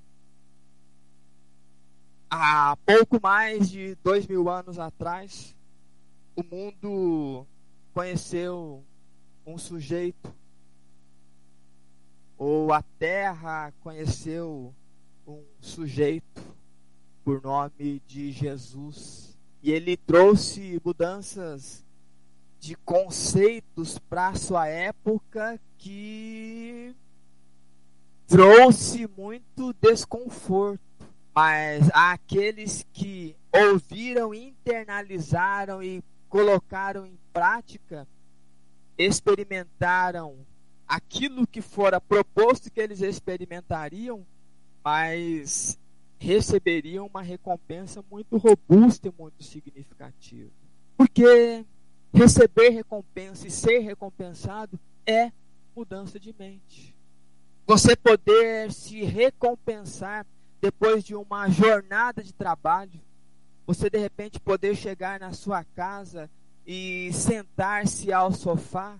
Há 2.31 2.77
pouco 2.85 3.19
mais 3.23 3.71
de 3.71 3.95
dois 4.05 4.27
mil 4.27 4.51
anos 4.51 4.79
atrás, 4.79 5.57
o 6.37 6.43
mundo 6.45 7.47
conheceu 7.95 8.85
um 9.49 9.57
sujeito 9.57 10.35
ou 12.37 12.73
a 12.73 12.83
terra 12.83 13.73
conheceu 13.81 14.75
um 15.27 15.43
sujeito 15.61 16.43
por 17.25 17.43
nome 17.43 18.01
de 18.07 18.31
Jesus. 18.31 19.37
E 19.63 19.73
ele 19.73 19.97
trouxe 19.97 20.81
mudanças 20.85 21.85
de 22.61 22.77
conceitos 22.77 23.99
para 23.99 24.35
sua 24.37 24.69
época 24.69 25.61
que 25.77 26.95
trouxe 28.27 29.09
muito 29.09 29.73
desconforto. 29.81 30.81
Mas 31.35 31.89
aqueles 31.93 32.85
que 32.93 33.37
ouviram, 33.53 34.35
internalizaram 34.35 35.83
e 35.83 36.03
colocaram 36.29 37.07
em 37.07 37.19
prática, 37.33 38.07
experimentaram 38.99 40.45
aquilo 40.87 41.47
que 41.47 41.63
fora 41.63 42.01
proposto 42.01 42.71
que 42.71 42.81
eles 42.81 43.01
experimentariam, 43.01 44.27
mas 44.85 45.79
receberiam 46.19 47.07
uma 47.07 47.23
recompensa 47.23 48.05
muito 48.11 48.37
robusta 48.37 49.09
e 49.09 49.13
muito 49.17 49.45
significativa. 49.45 50.51
Porque 50.97 51.65
receber 52.13 52.71
recompensa 52.71 53.47
e 53.47 53.51
ser 53.51 53.79
recompensado 53.79 54.79
é 55.07 55.31
mudança 55.77 56.19
de 56.19 56.35
mente. 56.37 56.97
Você 57.67 57.95
poder 57.95 58.73
se 58.73 59.05
recompensar 59.05 60.27
depois 60.61 61.05
de 61.05 61.15
uma 61.15 61.49
jornada 61.49 62.23
de 62.23 62.33
trabalho, 62.33 63.01
você 63.67 63.89
de 63.89 63.99
repente 63.99 64.41
poder 64.41 64.75
chegar 64.75 65.21
na 65.21 65.33
sua 65.33 65.63
casa 65.63 66.29
e 66.70 67.11
sentar-se 67.14 68.12
ao 68.12 68.31
sofá 68.31 68.98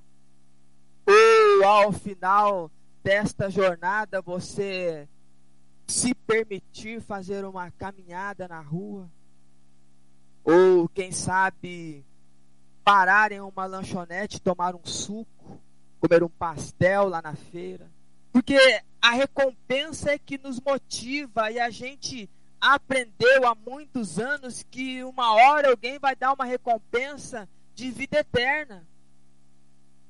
ou 1.07 1.65
ao 1.67 1.93
final 1.93 2.71
desta 3.05 3.51
jornada 3.51 4.23
você 4.23 5.07
se 5.87 6.15
permitir 6.15 7.03
fazer 7.03 7.45
uma 7.45 7.71
caminhada 7.71 8.49
na 8.49 8.63
rua, 8.63 9.11
ou 10.43 10.89
quem 10.89 11.13
sabe 11.13 12.07
parar 12.83 13.33
em 13.33 13.41
uma 13.41 13.67
lanchonete, 13.67 14.41
tomar 14.41 14.75
um 14.75 14.85
suco, 14.87 15.61
comer 16.01 16.23
um 16.23 16.29
pastel 16.31 17.07
lá 17.07 17.21
na 17.21 17.35
feira, 17.35 17.91
porque 18.33 18.57
a 19.03 19.11
recompensa 19.11 20.13
é 20.13 20.19
que 20.19 20.39
nos 20.39 20.59
motiva 20.59 21.51
e 21.51 21.61
a 21.61 21.69
gente 21.69 22.31
aprendeu 22.59 23.47
há 23.47 23.55
muitos 23.55 24.19
anos 24.19 24.65
que 24.71 25.05
uma 25.05 25.35
hora 25.35 25.69
alguém 25.69 25.99
vai 25.99 26.17
dar 26.17 26.33
uma 26.33 26.47
recompensa 26.47 27.47
de 27.79 27.93
vida 27.93 28.19
eterna. 28.19 28.85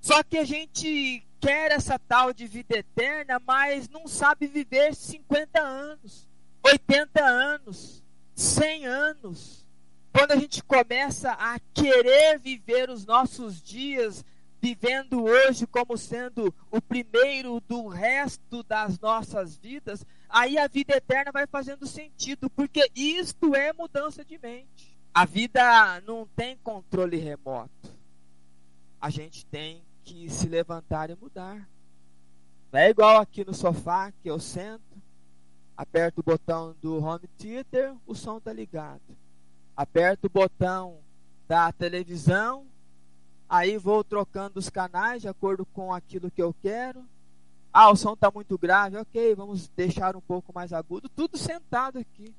Só 0.01 0.23
que 0.23 0.39
a 0.39 0.45
gente 0.45 1.23
quer 1.39 1.71
essa 1.71 1.99
tal 1.99 2.33
de 2.33 2.47
vida 2.47 2.79
eterna, 2.79 3.39
mas 3.47 3.91
não 3.91 4.09
sabe 4.09 4.47
viver 4.47 4.95
50 4.95 5.61
anos, 5.61 6.27
80 6.63 7.23
anos, 7.23 8.03
100 8.35 8.87
anos. 8.87 9.67
Quando 10.11 10.33
a 10.33 10.37
gente 10.37 10.65
começa 10.65 11.33
a 11.33 11.61
querer 11.75 12.39
viver 12.39 12.89
os 12.89 13.05
nossos 13.05 13.61
dias, 13.61 14.25
vivendo 14.63 15.25
hoje 15.25 15.67
como 15.67 15.99
sendo 15.99 16.55
o 16.71 16.81
primeiro 16.81 17.61
do 17.61 17.87
resto 17.87 18.63
das 18.63 18.99
nossas 18.99 19.59
vidas, 19.59 20.07
aí 20.27 20.57
a 20.57 20.67
vida 20.67 20.97
eterna 20.97 21.31
vai 21.31 21.47
fazendo 21.47 21.87
sentido, 21.87 22.49
porque 22.49 22.91
isto 22.95 23.55
é 23.55 23.75
mudança 23.75 24.25
de 24.25 24.39
mente. 24.39 24.98
A 25.19 25.25
vida 25.25 26.01
não 26.03 26.29
tem 26.37 26.57
controle 26.59 27.17
remoto. 27.17 27.93
A 29.01 29.11
gente 29.11 29.45
tem 29.47 29.83
que 30.05 30.31
se 30.31 30.47
levantar 30.49 31.11
e 31.11 31.17
mudar. 31.17 31.69
Não 32.71 32.79
é 32.79 32.91
igual 32.91 33.21
aqui 33.21 33.45
no 33.45 33.53
sofá 33.53 34.13
que 34.13 34.31
eu 34.31 34.39
sento, 34.39 35.03
aperto 35.77 36.21
o 36.21 36.23
botão 36.23 36.73
do 36.81 37.03
home 37.03 37.27
theater, 37.37 37.97
o 38.07 38.15
som 38.15 38.39
tá 38.39 38.53
ligado. 38.53 39.03
Aperto 39.77 40.29
o 40.29 40.31
botão 40.31 41.01
da 41.49 41.73
televisão, 41.73 42.65
aí 43.49 43.77
vou 43.77 44.05
trocando 44.05 44.61
os 44.61 44.71
canais 44.71 45.23
de 45.23 45.27
acordo 45.27 45.67
com 45.67 45.93
aquilo 45.93 46.31
que 46.31 46.41
eu 46.41 46.55
quero. 46.63 47.05
Ah, 47.73 47.91
o 47.91 47.97
som 47.97 48.13
está 48.13 48.31
muito 48.31 48.57
grave, 48.57 48.97
ok, 48.97 49.35
vamos 49.35 49.67
deixar 49.71 50.15
um 50.15 50.21
pouco 50.21 50.53
mais 50.55 50.73
agudo. 50.73 51.09
Tudo 51.09 51.37
sentado 51.37 51.99
aqui. 51.99 52.33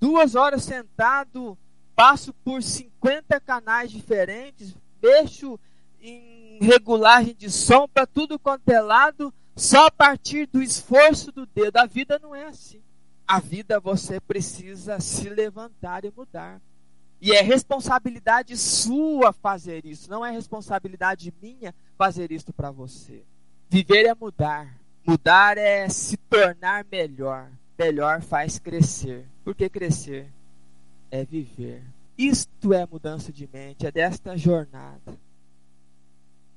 Duas 0.00 0.34
horas 0.34 0.62
sentado, 0.62 1.58
passo 1.94 2.32
por 2.44 2.62
50 2.62 3.40
canais 3.40 3.90
diferentes, 3.90 4.74
mexo 5.02 5.58
em 6.00 6.58
regulagem 6.60 7.34
de 7.34 7.50
som 7.50 7.88
para 7.88 8.06
tudo 8.06 8.38
quanto 8.38 8.68
é 8.68 8.80
lado, 8.80 9.32
só 9.54 9.86
a 9.86 9.90
partir 9.90 10.46
do 10.46 10.62
esforço 10.62 11.30
do 11.30 11.46
dedo. 11.46 11.76
A 11.76 11.86
vida 11.86 12.18
não 12.18 12.34
é 12.34 12.46
assim. 12.46 12.80
A 13.26 13.38
vida 13.38 13.78
você 13.80 14.20
precisa 14.20 15.00
se 15.00 15.28
levantar 15.28 16.04
e 16.04 16.12
mudar. 16.14 16.60
E 17.20 17.30
é 17.32 17.40
responsabilidade 17.40 18.56
sua 18.56 19.32
fazer 19.32 19.86
isso, 19.86 20.10
não 20.10 20.26
é 20.26 20.32
responsabilidade 20.32 21.32
minha 21.40 21.72
fazer 21.96 22.32
isso 22.32 22.52
para 22.52 22.72
você. 22.72 23.22
Viver 23.68 24.06
é 24.06 24.14
mudar. 24.14 24.76
Mudar 25.06 25.56
é 25.56 25.88
se 25.88 26.16
tornar 26.16 26.84
melhor. 26.90 27.48
Melhor 27.78 28.22
faz 28.22 28.58
crescer. 28.58 29.24
Por 29.44 29.54
que 29.54 29.68
crescer? 29.68 30.32
É 31.12 31.26
viver. 31.26 31.84
Isto 32.16 32.72
é 32.72 32.86
mudança 32.86 33.30
de 33.30 33.46
mente, 33.52 33.86
é 33.86 33.92
desta 33.92 34.34
jornada. 34.34 35.20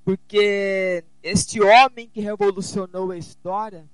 Porque 0.06 1.04
este 1.22 1.62
homem 1.62 2.08
que 2.08 2.22
revolucionou 2.22 3.12
a 3.12 3.18
história 3.18 3.86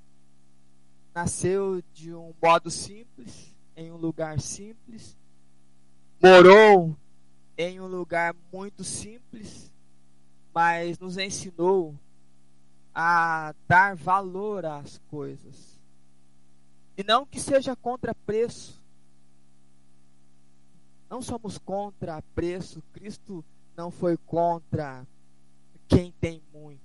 nasceu 1.15 1.82
de 1.93 2.13
um 2.13 2.34
modo 2.39 2.69
simples, 2.69 3.56
em 3.76 3.91
um 3.91 3.97
lugar 3.97 4.39
simples, 4.39 5.17
morou 6.21 6.95
em 7.58 7.80
um 7.80 7.88
lugar 7.88 8.36
muito 8.54 8.84
simples, 8.84 9.71
mas 10.54 11.00
nos 11.00 11.17
ensinou 11.17 11.95
a 12.93 13.56
dar 13.67 13.95
valor 13.95 14.65
às 14.65 15.00
coisas. 15.10 15.80
E 16.97 17.04
não 17.04 17.26
que 17.26 17.39
seja 17.39 17.76
contra 17.76 18.13
preço. 18.13 18.80
Não 21.12 21.21
somos 21.21 21.58
contra 21.58 22.21
preço. 22.34 22.82
Cristo 22.93 23.43
não 23.76 23.91
foi 23.91 24.15
contra 24.15 25.06
quem 25.86 26.13
tem 26.21 26.41
muito. 26.54 26.80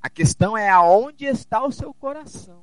A 0.00 0.08
questão 0.08 0.56
é 0.56 0.68
aonde 0.68 1.24
está 1.24 1.66
o 1.66 1.72
seu 1.72 1.92
coração. 1.92 2.62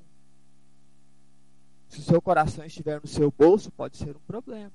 Se 1.89 1.99
o 1.99 2.03
seu 2.03 2.21
coração 2.21 2.63
estiver 2.63 3.01
no 3.01 3.07
seu 3.07 3.29
bolso, 3.29 3.69
pode 3.69 3.97
ser 3.97 4.15
um 4.15 4.19
problema. 4.25 4.71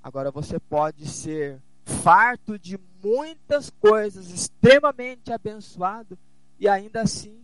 Agora 0.00 0.30
você 0.30 0.60
pode 0.60 1.04
ser 1.08 1.60
farto 1.84 2.56
de 2.56 2.78
muitas 3.02 3.68
coisas, 3.68 4.30
extremamente 4.30 5.32
abençoado, 5.32 6.16
e 6.60 6.68
ainda 6.68 7.02
assim 7.02 7.36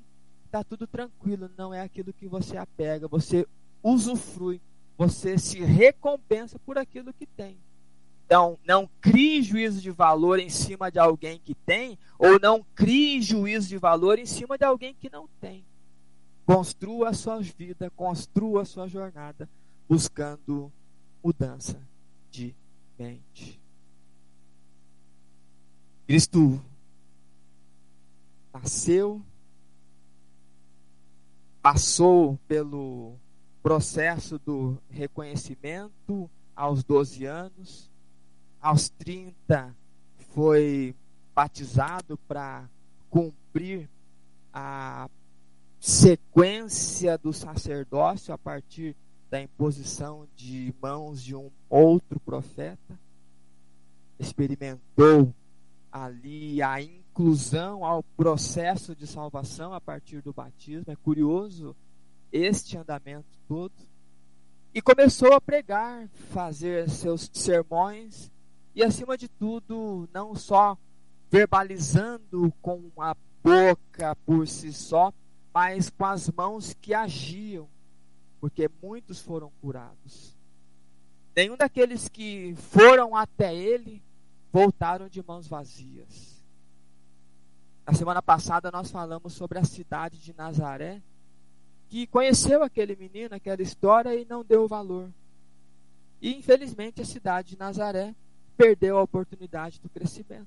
está 0.47 0.63
tudo 0.63 0.87
tranquilo, 0.87 1.51
não 1.59 1.75
é 1.75 1.81
aquilo 1.81 2.13
que 2.13 2.29
você 2.29 2.57
apega, 2.57 3.09
você 3.09 3.45
usufrui, 3.83 4.61
você 4.97 5.39
se 5.39 5.61
recompensa 5.61 6.59
por 6.59 6.79
aquilo 6.79 7.13
que 7.13 7.27
tem. 7.27 7.59
Então, 8.27 8.59
não 8.65 8.89
crie 9.01 9.43
juízo 9.43 9.81
de 9.81 9.91
valor 9.91 10.39
em 10.39 10.49
cima 10.49 10.91
de 10.91 10.99
alguém 10.99 11.39
que 11.39 11.55
tem, 11.55 11.99
ou 12.19 12.41
não 12.41 12.65
crie 12.75 13.21
juízo 13.21 13.69
de 13.69 13.77
valor 13.77 14.19
em 14.19 14.27
cima 14.27 14.57
de 14.57 14.65
alguém 14.65 14.95
que 14.95 15.11
não 15.11 15.29
tem. 15.41 15.65
Construa 16.47 17.11
a 17.11 17.15
sua 17.15 17.41
vida, 17.41 17.91
construa 17.91 18.63
a 18.63 18.65
sua 18.65 18.89
jornada, 18.89 19.49
buscando 19.89 20.73
mudança 21.23 21.81
de 22.31 22.55
mente. 22.99 23.61
Cristo 26.07 26.63
nasceu, 28.53 29.23
passou 31.63 32.39
pelo 32.47 33.19
processo 33.65 34.39
do 34.39 34.77
reconhecimento 34.91 36.31
aos 36.55 36.85
12 36.85 37.25
anos, 37.25 37.91
aos 38.61 38.91
30 38.91 39.75
foi 40.35 40.95
batizado 41.35 42.19
para 42.29 42.69
cumprir 43.09 43.89
a 44.53 45.09
sequência 45.81 47.17
do 47.17 47.33
sacerdócio 47.33 48.35
a 48.35 48.39
partir 48.39 48.95
da 49.31 49.41
imposição 49.41 50.29
de 50.37 50.75
mãos 50.79 51.23
de 51.23 51.35
um 51.35 51.51
outro 51.71 52.21
profeta. 52.21 53.01
Experimentou 54.19 55.35
ali 55.91 56.61
a 56.61 56.83
inclusão 56.83 57.83
ao 57.83 58.03
processo 58.03 58.95
de 58.95 59.07
salvação 59.07 59.73
a 59.73 59.81
partir 59.81 60.21
do 60.21 60.35
batismo. 60.35 60.93
É 60.93 60.97
curioso 60.97 61.75
este 62.35 62.77
andamento 62.77 63.39
todo. 63.47 63.73
E 64.75 64.83
começou 64.83 65.33
a 65.33 65.41
pregar, 65.41 66.09
fazer 66.33 66.91
seus 66.91 67.31
sermões 67.33 68.29
e, 68.75 68.83
acima 68.83 69.17
de 69.17 69.29
tudo, 69.29 70.09
não 70.13 70.35
só 70.35 70.77
verbalizando 71.31 72.53
com 72.61 72.91
a 72.99 73.15
boca 73.43 74.17
por 74.27 74.49
si 74.49 74.73
só, 74.73 75.13
mas 75.53 75.89
com 75.91 76.05
as 76.05 76.29
mãos 76.31 76.75
que 76.81 76.93
agiam, 76.93 77.69
porque 78.41 78.69
muitos 78.83 79.21
foram 79.21 79.53
curados. 79.61 80.37
Nenhum 81.37 81.57
daqueles 81.57 82.09
que 82.09 82.57
foram 82.57 83.15
até 83.15 83.55
ele 83.55 84.03
voltaram 84.53 85.09
de 85.09 85.23
mãos 85.23 85.47
vazias. 85.47 86.43
Na 87.87 87.93
semana 87.93 88.21
passada 88.21 88.73
nós 88.73 88.91
falamos 88.91 89.35
sobre 89.35 89.59
a 89.59 89.65
cidade 89.65 90.19
de 90.19 90.35
Nazaré, 90.35 91.01
que 91.89 92.07
conheceu 92.07 92.63
aquele 92.63 92.97
menino, 92.97 93.35
aquela 93.35 93.63
história 93.63 94.15
e 94.15 94.25
não 94.25 94.45
deu 94.45 94.67
valor. 94.67 95.11
E 96.21 96.35
infelizmente 96.37 97.03
a 97.03 97.05
cidade 97.05 97.51
de 97.51 97.59
Nazaré 97.59 98.15
perdeu 98.57 98.99
a 98.99 99.03
oportunidade 99.03 99.81
do 99.81 99.89
crescimento. 99.89 100.47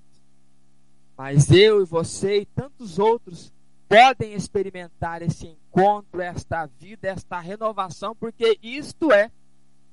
Mas 1.17 1.51
eu 1.51 1.81
e 1.81 1.85
você 1.85 2.41
e 2.41 2.45
tantos 2.45 2.99
outros 2.99 3.51
podem 3.87 4.33
experimentar 4.33 5.21
esse 5.21 5.47
encontro, 5.47 6.21
esta 6.21 6.65
vida, 6.65 7.07
esta 7.07 7.39
renovação, 7.39 8.15
porque 8.15 8.59
isto 8.61 9.11
é 9.11 9.31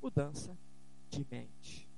mudança 0.02 0.56
de 1.10 1.24
mente. 1.30 1.88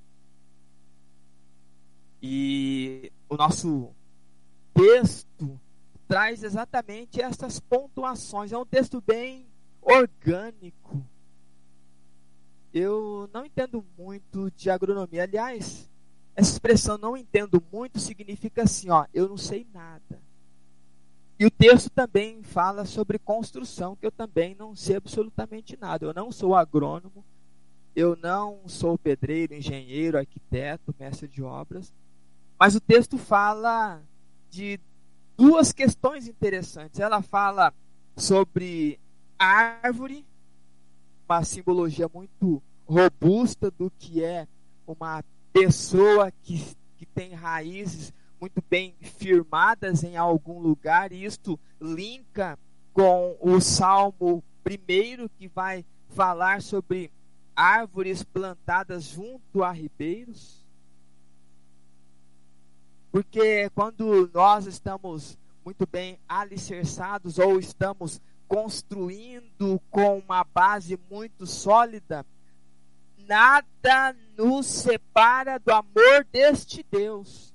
E 2.22 3.10
o 3.28 3.36
nosso 3.36 3.90
texto 4.74 5.60
traz 6.06 6.42
exatamente 6.42 7.20
essas 7.20 7.60
pontuações. 7.60 8.52
É 8.52 8.58
um 8.58 8.66
texto 8.66 9.00
bem 9.00 9.46
orgânico. 9.80 11.04
Eu 12.72 13.28
não 13.32 13.44
entendo 13.44 13.84
muito 13.96 14.50
de 14.50 14.68
agronomia. 14.70 15.22
Aliás, 15.22 15.88
essa 16.34 16.52
expressão 16.52 16.98
não 16.98 17.16
entendo 17.16 17.62
muito 17.72 17.98
significa 17.98 18.62
assim, 18.62 18.90
ó, 18.90 19.06
eu 19.14 19.28
não 19.28 19.36
sei 19.36 19.66
nada. 19.72 20.20
E 21.38 21.44
o 21.44 21.50
texto 21.50 21.90
também 21.90 22.42
fala 22.42 22.84
sobre 22.84 23.18
construção, 23.18 23.94
que 23.94 24.06
eu 24.06 24.12
também 24.12 24.54
não 24.54 24.74
sei 24.74 24.96
absolutamente 24.96 25.76
nada. 25.78 26.06
Eu 26.06 26.14
não 26.14 26.32
sou 26.32 26.54
agrônomo, 26.54 27.24
eu 27.94 28.16
não 28.16 28.66
sou 28.66 28.96
pedreiro, 28.98 29.54
engenheiro, 29.54 30.18
arquiteto, 30.18 30.94
mestre 30.98 31.28
de 31.28 31.42
obras. 31.42 31.92
Mas 32.58 32.74
o 32.74 32.80
texto 32.80 33.18
fala 33.18 34.02
de 34.50 34.80
duas 35.36 35.72
questões 35.72 36.26
interessantes. 36.26 37.00
Ela 37.00 37.22
fala 37.22 37.72
sobre 38.16 38.98
árvore, 39.38 40.26
uma 41.28 41.44
simbologia 41.44 42.08
muito 42.12 42.62
robusta 42.86 43.70
do 43.70 43.90
que 43.98 44.22
é 44.22 44.46
uma 44.86 45.22
pessoa 45.52 46.30
que, 46.42 46.64
que 46.96 47.04
tem 47.06 47.34
raízes 47.34 48.12
muito 48.40 48.62
bem 48.68 48.94
firmadas 49.00 50.04
em 50.04 50.16
algum 50.16 50.60
lugar, 50.60 51.10
e 51.10 51.24
isto 51.24 51.58
linka 51.80 52.58
com 52.92 53.36
o 53.40 53.60
Salmo 53.60 54.42
primeiro 54.62 55.28
que 55.28 55.48
vai 55.48 55.84
falar 56.08 56.60
sobre 56.60 57.10
árvores 57.54 58.22
plantadas 58.22 59.04
junto 59.04 59.62
a 59.62 59.72
ribeiros. 59.72 60.65
Porque 63.16 63.70
quando 63.70 64.30
nós 64.34 64.66
estamos 64.66 65.38
muito 65.64 65.86
bem 65.86 66.18
alicerçados 66.28 67.38
ou 67.38 67.58
estamos 67.58 68.20
construindo 68.46 69.80
com 69.90 70.18
uma 70.18 70.44
base 70.44 71.00
muito 71.10 71.46
sólida, 71.46 72.26
nada 73.26 74.14
nos 74.36 74.66
separa 74.66 75.58
do 75.58 75.72
amor 75.72 76.26
deste 76.30 76.84
Deus. 76.90 77.54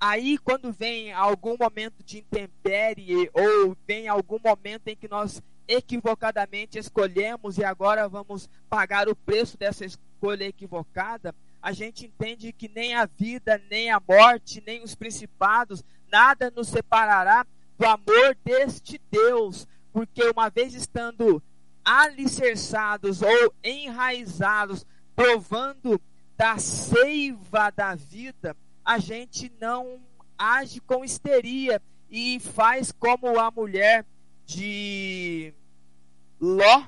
Aí, 0.00 0.36
quando 0.38 0.72
vem 0.72 1.12
algum 1.12 1.56
momento 1.56 2.02
de 2.02 2.18
intempérie, 2.18 3.30
ou 3.32 3.76
vem 3.86 4.08
algum 4.08 4.40
momento 4.44 4.88
em 4.88 4.96
que 4.96 5.06
nós 5.06 5.40
equivocadamente 5.68 6.76
escolhemos 6.76 7.56
e 7.56 7.62
agora 7.62 8.08
vamos 8.08 8.50
pagar 8.68 9.08
o 9.08 9.14
preço 9.14 9.56
dessa 9.56 9.84
escolha 9.84 10.44
equivocada, 10.44 11.32
a 11.68 11.72
gente 11.72 12.06
entende 12.06 12.50
que 12.50 12.66
nem 12.66 12.94
a 12.94 13.04
vida, 13.04 13.60
nem 13.70 13.90
a 13.90 14.00
morte, 14.00 14.62
nem 14.66 14.82
os 14.82 14.94
principados, 14.94 15.84
nada 16.10 16.50
nos 16.50 16.68
separará 16.68 17.46
do 17.78 17.84
amor 17.84 18.34
deste 18.42 18.98
Deus, 19.10 19.68
porque 19.92 20.22
uma 20.30 20.48
vez 20.48 20.72
estando 20.72 21.42
alicerçados 21.84 23.20
ou 23.20 23.54
enraizados, 23.62 24.86
provando 25.14 26.00
da 26.38 26.56
seiva 26.56 27.68
da 27.68 27.94
vida, 27.94 28.56
a 28.82 28.98
gente 28.98 29.52
não 29.60 30.00
age 30.38 30.80
com 30.80 31.04
histeria 31.04 31.82
e 32.08 32.40
faz 32.40 32.90
como 32.92 33.38
a 33.38 33.50
mulher 33.50 34.06
de 34.46 35.52
Ló, 36.40 36.86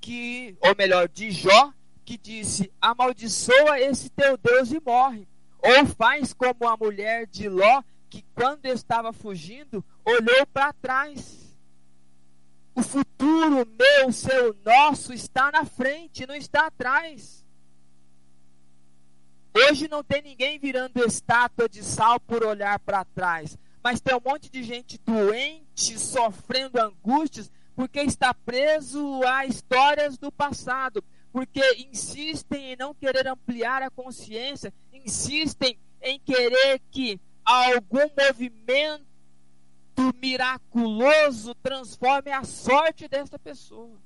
que, 0.00 0.56
ou 0.60 0.74
melhor, 0.76 1.08
de 1.08 1.30
Jó, 1.30 1.72
que 2.04 2.18
disse: 2.18 2.72
Amaldiçoa 2.80 3.80
esse 3.80 4.10
teu 4.10 4.36
Deus 4.36 4.70
e 4.70 4.80
morre. 4.80 5.26
Ou 5.58 5.86
faz 5.86 6.32
como 6.32 6.68
a 6.68 6.76
mulher 6.76 7.26
de 7.26 7.48
Ló, 7.48 7.82
que 8.10 8.22
quando 8.34 8.66
estava 8.66 9.12
fugindo, 9.12 9.84
olhou 10.04 10.46
para 10.52 10.72
trás. 10.74 11.44
O 12.74 12.82
futuro 12.82 13.66
meu, 13.66 14.12
seu, 14.12 14.54
nosso 14.64 15.12
está 15.12 15.50
na 15.50 15.64
frente, 15.64 16.26
não 16.26 16.34
está 16.34 16.66
atrás. 16.66 17.44
Hoje 19.56 19.86
não 19.86 20.02
tem 20.02 20.20
ninguém 20.20 20.58
virando 20.58 21.04
estátua 21.06 21.68
de 21.68 21.82
sal 21.84 22.18
por 22.18 22.44
olhar 22.44 22.78
para 22.80 23.04
trás, 23.04 23.56
mas 23.82 24.00
tem 24.00 24.14
um 24.14 24.20
monte 24.24 24.50
de 24.50 24.64
gente 24.64 24.98
doente, 24.98 25.96
sofrendo 25.96 26.80
angústias, 26.80 27.50
porque 27.76 28.00
está 28.00 28.34
preso 28.34 29.22
a 29.22 29.46
histórias 29.46 30.18
do 30.18 30.32
passado, 30.32 31.04
porque 31.34 31.60
insistem 31.90 32.74
em 32.74 32.76
não 32.76 32.94
querer 32.94 33.26
ampliar 33.26 33.82
a 33.82 33.90
consciência, 33.90 34.72
insistem 34.92 35.76
em 36.00 36.16
querer 36.20 36.80
que 36.92 37.20
algum 37.44 38.08
movimento 38.16 39.04
miraculoso 40.22 41.52
transforme 41.56 42.30
a 42.30 42.44
sorte 42.44 43.08
desta 43.08 43.36
pessoa. 43.36 43.98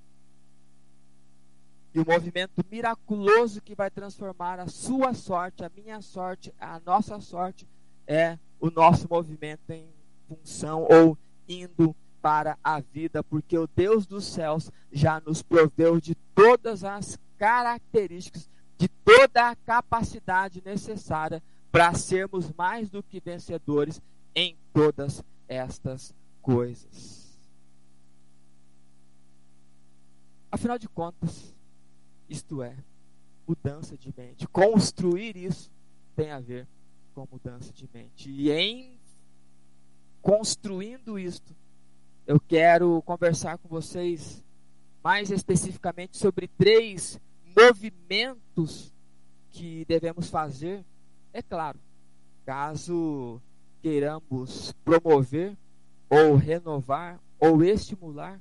E 1.93 2.01
o 2.01 2.07
movimento 2.07 2.65
miraculoso 2.71 3.61
que 3.61 3.75
vai 3.75 3.91
transformar 3.91 4.59
a 4.59 4.67
sua 4.67 5.13
sorte, 5.13 5.63
a 5.63 5.71
minha 5.77 6.01
sorte, 6.01 6.51
a 6.59 6.81
nossa 6.81 7.21
sorte, 7.21 7.69
é 8.07 8.39
o 8.59 8.71
nosso 8.71 9.07
movimento 9.07 9.71
em 9.71 9.87
função 10.27 10.89
ou 10.91 11.19
indo 11.47 11.95
para 12.29 12.59
a 12.63 12.79
vida, 12.79 13.25
porque 13.25 13.57
o 13.57 13.67
Deus 13.67 14.07
dos 14.07 14.27
céus 14.27 14.71
já 14.93 15.19
nos 15.19 15.41
proveu 15.41 15.99
de 15.99 16.15
todas 16.35 16.85
as 16.85 17.19
características, 17.39 18.51
de 18.77 18.87
toda 18.87 19.49
a 19.49 19.57
capacidade 19.57 20.63
necessária 20.63 21.43
para 21.73 21.95
sermos 21.95 22.53
mais 22.53 22.91
do 22.91 23.03
que 23.03 23.19
vencedores 23.19 23.99
em 24.35 24.59
todas 24.75 25.25
estas 25.49 26.15
coisas. 26.43 27.41
Afinal 30.53 30.79
de 30.79 30.87
contas, 30.87 31.57
isto 32.29 32.63
é 32.63 32.77
mudança 33.47 33.97
de 33.97 34.13
mente. 34.15 34.47
Construir 34.49 35.35
isso 35.35 35.71
tem 36.15 36.31
a 36.31 36.41
ver 36.41 36.69
com 37.15 37.27
mudança 37.33 37.73
de 37.73 37.89
mente. 37.91 38.31
E 38.31 38.51
em 38.51 38.99
construindo 40.21 41.19
isto, 41.19 41.57
eu 42.29 42.39
quero 42.39 43.01
conversar 43.07 43.57
com 43.57 43.67
vocês 43.71 44.45
mais 45.03 45.31
especificamente 45.31 46.19
sobre 46.19 46.47
três 46.47 47.19
movimentos 47.57 48.95
que 49.49 49.87
devemos 49.87 50.29
fazer. 50.29 50.85
É 51.33 51.41
claro, 51.41 51.81
caso 52.45 53.41
queiramos 53.81 54.75
promover 54.85 55.57
ou 56.11 56.37
renovar 56.37 57.19
ou 57.41 57.65
estimular 57.65 58.39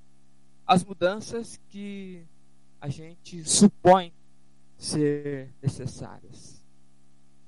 as 0.65 0.83
mudanças 0.83 1.57
que 1.69 2.25
a 2.81 2.89
gente 2.89 3.45
supõe 3.45 4.11
ser 4.77 5.53
necessárias. 5.61 6.61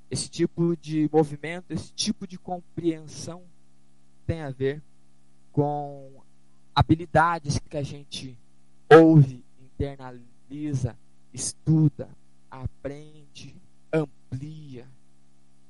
Esse 0.09 0.29
tipo 0.29 0.77
de 0.77 1.09
movimento, 1.11 1.71
esse 1.71 1.91
tipo 1.91 2.25
de 2.25 2.39
compreensão 2.39 3.43
tem 4.25 4.39
a 4.41 4.51
ver 4.51 4.81
com 5.51 6.23
habilidades 6.79 7.59
que 7.59 7.77
a 7.77 7.83
gente 7.83 8.37
ouve, 8.91 9.43
internaliza, 9.59 10.97
estuda, 11.33 12.09
aprende, 12.49 13.55
amplia, 13.91 14.87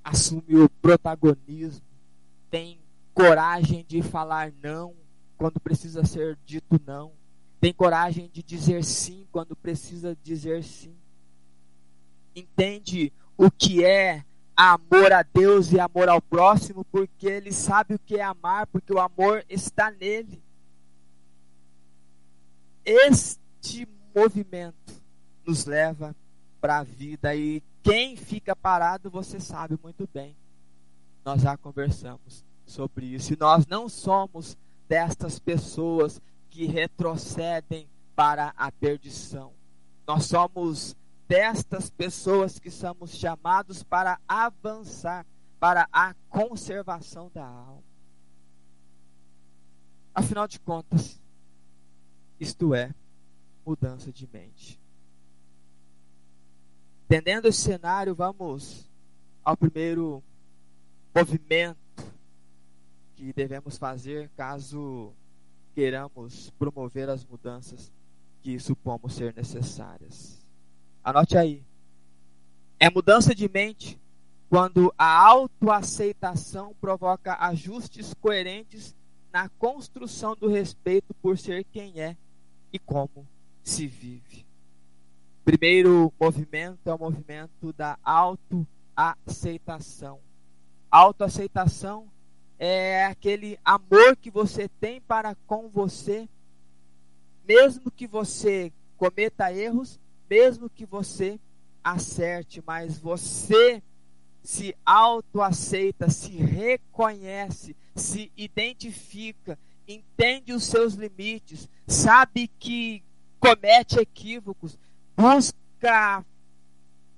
assume 0.04 0.58
o 0.58 0.70
protagonismo, 0.70 1.86
tem 2.50 2.80
coragem 3.14 3.86
de 3.88 4.02
falar 4.02 4.54
não 4.62 4.94
quando 5.38 5.60
precisa 5.60 6.04
ser 6.06 6.38
dito 6.46 6.80
não 6.86 7.12
tem 7.60 7.74
coragem 7.74 8.30
de 8.32 8.42
dizer 8.42 8.84
sim 8.84 9.28
quando 9.32 9.56
precisa 9.56 10.18
dizer 10.24 10.64
sim. 10.64 10.96
Entende 12.34 13.12
o 13.38 13.52
que 13.52 13.84
é 13.84 14.24
amor 14.56 15.12
a 15.12 15.24
Deus 15.24 15.72
e 15.72 15.80
amor 15.80 16.08
ao 16.08 16.22
próximo, 16.22 16.86
porque 16.86 17.28
ele 17.28 17.52
sabe 17.52 17.96
o 17.96 18.00
que 18.00 18.16
é 18.16 18.24
amar, 18.24 18.66
porque 18.68 18.94
o 18.94 19.00
amor 19.00 19.44
está 19.50 19.92
nele. 19.92 20.42
Este 22.86 23.88
movimento 24.16 25.02
nos 25.46 25.66
leva 25.66 26.16
para 26.60 26.80
a 26.80 26.84
vida 26.84 27.36
e 27.36 27.62
quem 27.82 28.16
fica 28.16 28.56
parado, 28.56 29.10
você 29.10 29.40
sabe 29.40 29.78
muito 29.82 30.08
bem. 30.14 30.36
Nós 31.24 31.42
já 31.42 31.58
conversamos 31.58 32.44
sobre 32.66 33.06
isso 33.06 33.34
e 33.34 33.38
nós 33.40 33.66
não 33.66 33.88
somos 33.88 34.58
destas 34.88 35.40
pessoas 35.40 36.22
que 36.50 36.66
retrocedem 36.66 37.88
para 38.16 38.54
a 38.58 38.72
perdição. 38.72 39.54
Nós 40.08 40.26
somos 40.26 40.96
destas 41.28 41.90
pessoas 41.90 42.58
que 42.58 42.72
somos 42.72 43.12
chamados 43.12 43.84
para 43.84 44.20
avançar 44.28 45.26
para 45.60 45.88
a 45.92 46.14
conservação 46.30 47.30
da 47.34 47.46
alma. 47.46 47.84
Afinal 50.14 50.48
de 50.48 50.60
contas, 50.60 51.22
isto 52.40 52.74
é 52.74 52.94
mudança 53.66 54.12
de 54.12 54.28
mente. 54.32 54.80
Entendendo 57.06 57.48
esse 57.48 57.62
cenário, 57.62 58.14
vamos 58.14 58.90
ao 59.44 59.58
primeiro 59.58 60.24
movimento 61.14 61.78
que 63.16 63.34
devemos 63.34 63.78
fazer 63.78 64.30
caso 64.30 65.14
queiramos 65.74 66.52
promover 66.52 67.10
as 67.10 67.26
mudanças 67.26 67.92
que 68.42 68.60
supomos 68.60 69.14
ser 69.14 69.34
necessárias. 69.36 70.46
Anote 71.04 71.38
aí. 71.38 71.64
É 72.80 72.90
mudança 72.90 73.36
de 73.36 73.50
mente 73.50 74.00
quando 74.50 74.94
a 74.98 75.28
autoaceitação 75.28 76.74
provoca 76.80 77.36
ajustes 77.40 78.14
coerentes 78.16 78.96
na 79.32 79.50
construção 79.50 80.36
do 80.36 80.48
respeito 80.48 81.14
por 81.16 81.38
ser 81.38 81.64
quem 81.66 82.00
é 82.00 82.18
e 82.72 82.80
como 82.80 83.28
se 83.64 83.88
vive. 83.88 84.46
Primeiro 85.44 86.14
movimento 86.20 86.88
é 86.90 86.94
o 86.94 87.00
movimento 87.00 87.74
da 87.74 87.98
autoaceitação. 88.04 90.20
Autoaceitação 90.92 92.08
é 92.58 93.06
aquele 93.06 93.60
amor 93.64 94.18
que 94.18 94.30
você 94.30 94.68
tem 94.68 95.00
para 95.02 95.34
com 95.48 95.70
você, 95.70 96.28
mesmo 97.48 97.90
que 97.90 98.06
você 98.06 98.74
cometa 98.98 99.54
erros, 99.54 99.98
mesmo 100.30 100.70
que 100.70 100.86
você 100.86 101.40
acerte, 101.84 102.64
mas 102.66 102.98
você 103.00 103.82
se 104.44 104.76
autoaceita, 104.86 106.10
se 106.10 106.32
reconhece, 106.32 107.76
se 107.96 108.32
identifica, 108.36 109.58
entende 109.90 110.54
os 110.54 110.66
seus 110.66 110.94
limites, 110.94 111.68
sabe 111.88 112.48
que 112.60 113.04
comete 113.40 114.00
equívocos, 114.00 114.78
busca 115.18 116.24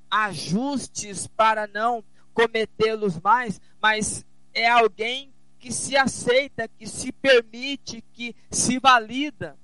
ajustes 0.09 1.27
para 1.27 1.67
não 1.67 2.03
cometê-los 2.33 3.19
mais, 3.19 3.59
mas 3.81 4.25
é 4.53 4.69
alguém 4.69 5.33
que 5.59 5.71
se 5.71 5.97
aceita, 5.97 6.67
que 6.67 6.87
se 6.87 7.11
permite, 7.11 8.03
que 8.13 8.35
se 8.49 8.79
valida. 8.79 9.57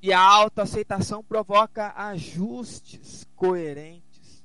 E 0.00 0.12
a 0.12 0.20
autoaceitação 0.20 1.22
provoca 1.22 1.92
ajustes 1.96 3.26
coerentes. 3.36 4.44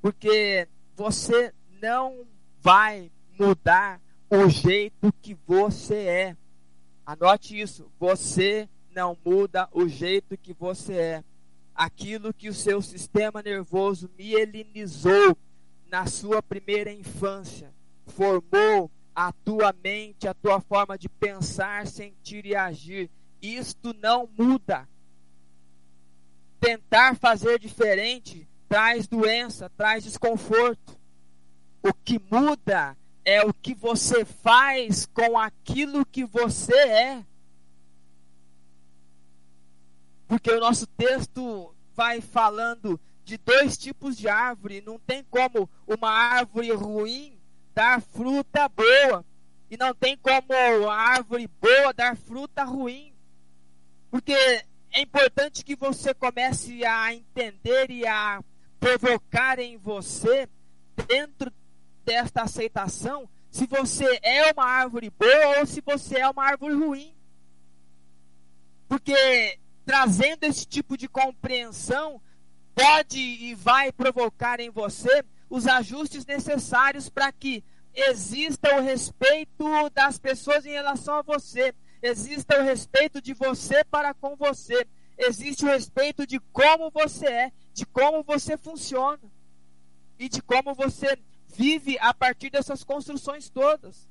Porque 0.00 0.68
você 0.94 1.52
não 1.80 2.26
vai 2.60 3.10
mudar 3.38 4.00
o 4.34 4.48
jeito 4.48 5.12
que 5.20 5.36
você 5.46 5.94
é. 5.94 6.36
Anote 7.04 7.60
isso. 7.60 7.92
Você 8.00 8.66
não 8.90 9.16
muda 9.22 9.68
o 9.70 9.86
jeito 9.86 10.38
que 10.38 10.54
você 10.54 10.94
é. 10.94 11.24
Aquilo 11.74 12.32
que 12.32 12.48
o 12.48 12.54
seu 12.54 12.80
sistema 12.80 13.42
nervoso 13.42 14.10
mielinizou 14.16 15.36
na 15.90 16.06
sua 16.06 16.42
primeira 16.42 16.90
infância, 16.90 17.74
formou 18.06 18.90
a 19.14 19.30
tua 19.44 19.74
mente, 19.84 20.26
a 20.26 20.32
tua 20.32 20.62
forma 20.62 20.96
de 20.96 21.10
pensar, 21.10 21.86
sentir 21.86 22.46
e 22.46 22.56
agir. 22.56 23.10
Isto 23.42 23.94
não 24.00 24.26
muda. 24.38 24.88
Tentar 26.58 27.16
fazer 27.16 27.58
diferente 27.58 28.48
traz 28.66 29.06
doença, 29.06 29.68
traz 29.76 30.04
desconforto. 30.04 30.98
O 31.82 31.92
que 31.92 32.18
muda 32.30 32.96
é 33.24 33.44
o 33.44 33.54
que 33.54 33.74
você 33.74 34.24
faz 34.24 35.06
com 35.06 35.38
aquilo 35.38 36.04
que 36.04 36.24
você 36.24 36.76
é. 36.76 37.24
Porque 40.26 40.50
o 40.50 40.60
nosso 40.60 40.86
texto 40.86 41.74
vai 41.94 42.20
falando 42.20 42.98
de 43.24 43.36
dois 43.38 43.76
tipos 43.76 44.16
de 44.16 44.28
árvore. 44.28 44.82
Não 44.84 44.98
tem 44.98 45.22
como 45.24 45.68
uma 45.86 46.10
árvore 46.10 46.72
ruim 46.72 47.38
dar 47.74 48.00
fruta 48.00 48.68
boa. 48.68 49.24
E 49.70 49.76
não 49.76 49.94
tem 49.94 50.16
como 50.16 50.52
a 50.88 50.96
árvore 50.96 51.48
boa 51.60 51.92
dar 51.92 52.16
fruta 52.16 52.64
ruim. 52.64 53.14
Porque 54.10 54.34
é 54.34 55.00
importante 55.00 55.64
que 55.64 55.76
você 55.76 56.12
comece 56.12 56.84
a 56.84 57.14
entender 57.14 57.90
e 57.90 58.06
a 58.06 58.42
provocar 58.78 59.58
em 59.58 59.76
você, 59.78 60.48
dentro 61.06 61.52
desta 62.04 62.42
aceitação, 62.42 63.28
se 63.50 63.66
você 63.66 64.18
é 64.22 64.50
uma 64.52 64.64
árvore 64.64 65.10
boa 65.10 65.60
ou 65.60 65.66
se 65.66 65.80
você 65.80 66.18
é 66.18 66.28
uma 66.28 66.44
árvore 66.44 66.74
ruim. 66.74 67.14
Porque 68.88 69.58
trazendo 69.84 70.44
esse 70.44 70.66
tipo 70.66 70.96
de 70.96 71.08
compreensão, 71.08 72.20
pode 72.74 73.18
e 73.18 73.54
vai 73.54 73.92
provocar 73.92 74.60
em 74.60 74.70
você 74.70 75.24
os 75.50 75.66
ajustes 75.66 76.24
necessários 76.24 77.08
para 77.08 77.30
que 77.30 77.62
exista 77.94 78.76
o 78.76 78.80
respeito 78.80 79.64
das 79.92 80.18
pessoas 80.18 80.64
em 80.64 80.70
relação 80.70 81.16
a 81.16 81.22
você, 81.22 81.74
exista 82.00 82.58
o 82.58 82.64
respeito 82.64 83.20
de 83.20 83.34
você 83.34 83.84
para 83.84 84.14
com 84.14 84.34
você, 84.34 84.86
existe 85.18 85.64
o 85.64 85.68
respeito 85.68 86.26
de 86.26 86.40
como 86.52 86.90
você 86.90 87.26
é, 87.26 87.52
de 87.74 87.84
como 87.84 88.22
você 88.22 88.56
funciona 88.56 89.20
e 90.18 90.28
de 90.28 90.40
como 90.40 90.74
você 90.74 91.18
vive 91.54 91.98
a 92.00 92.12
partir 92.14 92.50
dessas 92.50 92.82
construções 92.82 93.48
todas. 93.48 94.08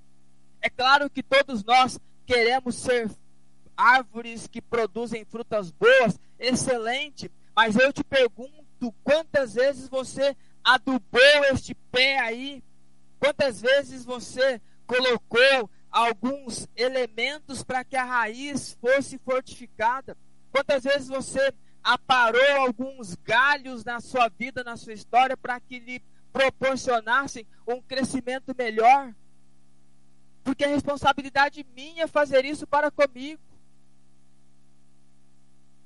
É 0.62 0.70
claro 0.70 1.10
que 1.10 1.24
todos 1.24 1.64
nós 1.64 2.00
queremos 2.26 2.76
ser 2.76 3.10
árvores 3.76 4.48
que 4.48 4.62
produzem 4.62 5.26
frutas 5.26 5.72
boas, 5.72 6.20
excelente, 6.38 7.32
mas 7.56 7.76
eu 7.76 7.92
te 7.92 8.04
pergunto 8.04 8.94
quantas 9.04 9.56
vezes 9.56 9.90
você 9.90 10.36
adubou 10.64 11.46
este 11.52 11.74
pé 11.92 12.20
aí? 12.20 12.64
Quantas 13.20 13.62
vezes 13.62 14.06
você 14.06 14.62
colocou 14.86 15.70
alguns 15.90 16.68
elementos 16.76 17.64
para 17.64 17.84
que 17.84 17.96
a 17.96 18.04
raiz 18.04 18.78
fosse 18.80 19.18
fortificada? 19.18 20.18
Quantas 20.52 20.84
vezes 20.84 21.08
você 21.08 21.54
aparou 21.84 22.62
alguns 22.62 23.16
galhos 23.16 23.84
na 23.84 24.00
sua 24.00 24.30
vida, 24.30 24.64
na 24.64 24.78
sua 24.78 24.94
história, 24.94 25.36
para 25.36 25.60
que 25.60 25.80
lhe 25.80 26.04
proporcionassem 26.32 27.46
um 27.68 27.82
crescimento 27.82 28.56
melhor? 28.58 29.14
Porque 30.44 30.64
é 30.64 30.68
responsabilidade 30.68 31.66
minha 31.76 32.08
fazer 32.08 32.46
isso 32.46 32.66
para 32.66 32.90
comigo. 32.90 33.42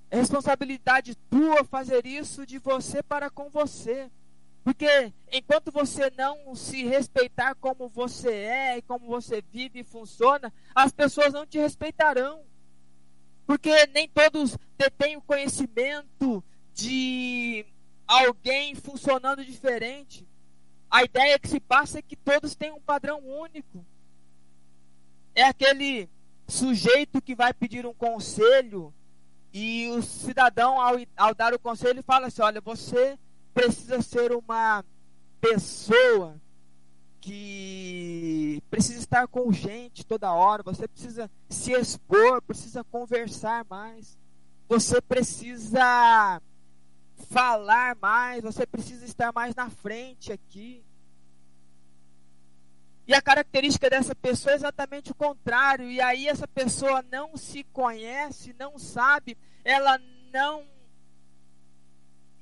É 0.09 0.17
responsabilidade 0.17 1.15
tua 1.29 1.63
fazer 1.63 2.05
isso 2.05 2.45
de 2.45 2.57
você 2.59 3.03
para 3.03 3.29
com 3.29 3.49
você. 3.49 4.09
Porque 4.63 5.13
enquanto 5.31 5.71
você 5.71 6.09
não 6.17 6.55
se 6.55 6.83
respeitar 6.83 7.53
como 7.55 7.87
você 7.87 8.33
é 8.33 8.81
como 8.81 9.05
você 9.05 9.43
vive 9.51 9.81
e 9.81 9.83
funciona, 9.83 10.51
as 10.73 10.91
pessoas 10.91 11.33
não 11.33 11.45
te 11.45 11.59
respeitarão. 11.59 12.41
Porque 13.45 13.85
nem 13.87 14.09
todos 14.09 14.57
detêm 14.77 15.17
o 15.17 15.21
conhecimento 15.21 16.43
de 16.73 17.65
alguém 18.07 18.73
funcionando 18.73 19.45
diferente. 19.45 20.27
A 20.95 21.03
ideia 21.03 21.37
que 21.37 21.49
se 21.49 21.59
passa 21.59 21.99
é 21.99 22.01
que 22.01 22.15
todos 22.15 22.55
têm 22.55 22.71
um 22.71 22.79
padrão 22.79 23.19
único. 23.19 23.85
É 25.35 25.43
aquele 25.43 26.09
sujeito 26.47 27.21
que 27.21 27.35
vai 27.35 27.53
pedir 27.53 27.85
um 27.85 27.93
conselho 27.93 28.93
e 29.51 29.89
o 29.89 30.01
cidadão, 30.01 30.79
ao, 30.79 30.95
ao 31.17 31.35
dar 31.35 31.53
o 31.53 31.59
conselho, 31.59 32.01
fala 32.01 32.27
assim: 32.27 32.41
olha, 32.41 32.61
você 32.61 33.19
precisa 33.53 34.01
ser 34.01 34.31
uma 34.31 34.85
pessoa 35.41 36.39
que 37.19 38.63
precisa 38.69 38.99
estar 38.99 39.27
com 39.27 39.51
gente 39.51 40.05
toda 40.05 40.31
hora, 40.31 40.63
você 40.63 40.87
precisa 40.87 41.29
se 41.49 41.73
expor, 41.73 42.41
precisa 42.41 42.85
conversar 42.85 43.65
mais, 43.69 44.17
você 44.65 45.01
precisa 45.01 46.41
falar 47.29 47.95
mais, 47.95 48.43
você 48.43 48.65
precisa 48.65 49.05
estar 49.05 49.31
mais 49.33 49.55
na 49.55 49.69
frente 49.69 50.31
aqui. 50.31 50.83
E 53.07 53.13
a 53.13 53.21
característica 53.21 53.89
dessa 53.89 54.15
pessoa 54.15 54.53
é 54.53 54.55
exatamente 54.55 55.11
o 55.11 55.15
contrário. 55.15 55.89
E 55.89 56.01
aí 56.01 56.27
essa 56.27 56.47
pessoa 56.47 57.03
não 57.11 57.37
se 57.37 57.63
conhece, 57.65 58.55
não 58.57 58.79
sabe, 58.79 59.37
ela 59.63 59.99
não 60.33 60.65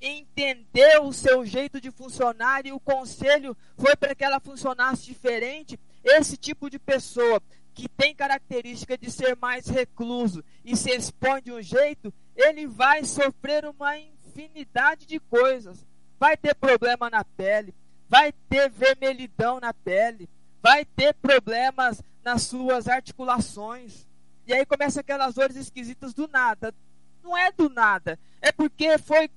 entendeu 0.02 1.04
o 1.06 1.14
seu 1.14 1.46
jeito 1.46 1.80
de 1.80 1.90
funcionar 1.90 2.66
e 2.66 2.74
o 2.74 2.80
conselho 2.80 3.56
foi 3.78 3.96
para 3.96 4.14
que 4.14 4.24
ela 4.24 4.40
funcionasse 4.40 5.06
diferente. 5.06 5.80
Esse 6.04 6.36
tipo 6.36 6.70
de 6.70 6.78
pessoa 6.78 7.42
que 7.74 7.90
tem 7.90 8.14
característica 8.14 8.98
de 8.98 9.10
ser 9.10 9.36
mais 9.36 9.68
recluso 9.68 10.44
e 10.64 10.76
se 10.76 10.92
expõe 10.92 11.42
de 11.42 11.52
um 11.52 11.62
jeito, 11.62 12.14
ele 12.36 12.68
vai 12.68 13.04
sofrer 13.04 13.66
uma 13.66 13.98
infinidade 14.34 15.06
de 15.06 15.20
coisas. 15.20 15.86
Vai 16.20 16.36
ter 16.38 16.56
problema 16.56 17.10
na 17.10 17.24
pele, 17.24 17.74
vai 18.08 18.32
ter 18.50 18.70
vermelhidão 18.70 19.60
na 19.60 19.74
pele, 19.74 20.30
vai 20.62 20.86
ter 20.86 21.14
problemas 21.16 22.02
nas 22.24 22.44
suas 22.44 22.88
articulações. 22.88 24.08
E 24.48 24.54
aí 24.54 24.66
começa 24.66 25.02
aquelas 25.02 25.36
dores 25.36 25.56
esquisitas 25.56 26.14
do 26.14 26.28
nada. 26.28 26.74
Não 27.22 27.38
é 27.38 27.52
do 27.52 27.70
nada, 27.70 28.20
é 28.42 28.52
porque 28.52 28.98
foi 28.98 29.30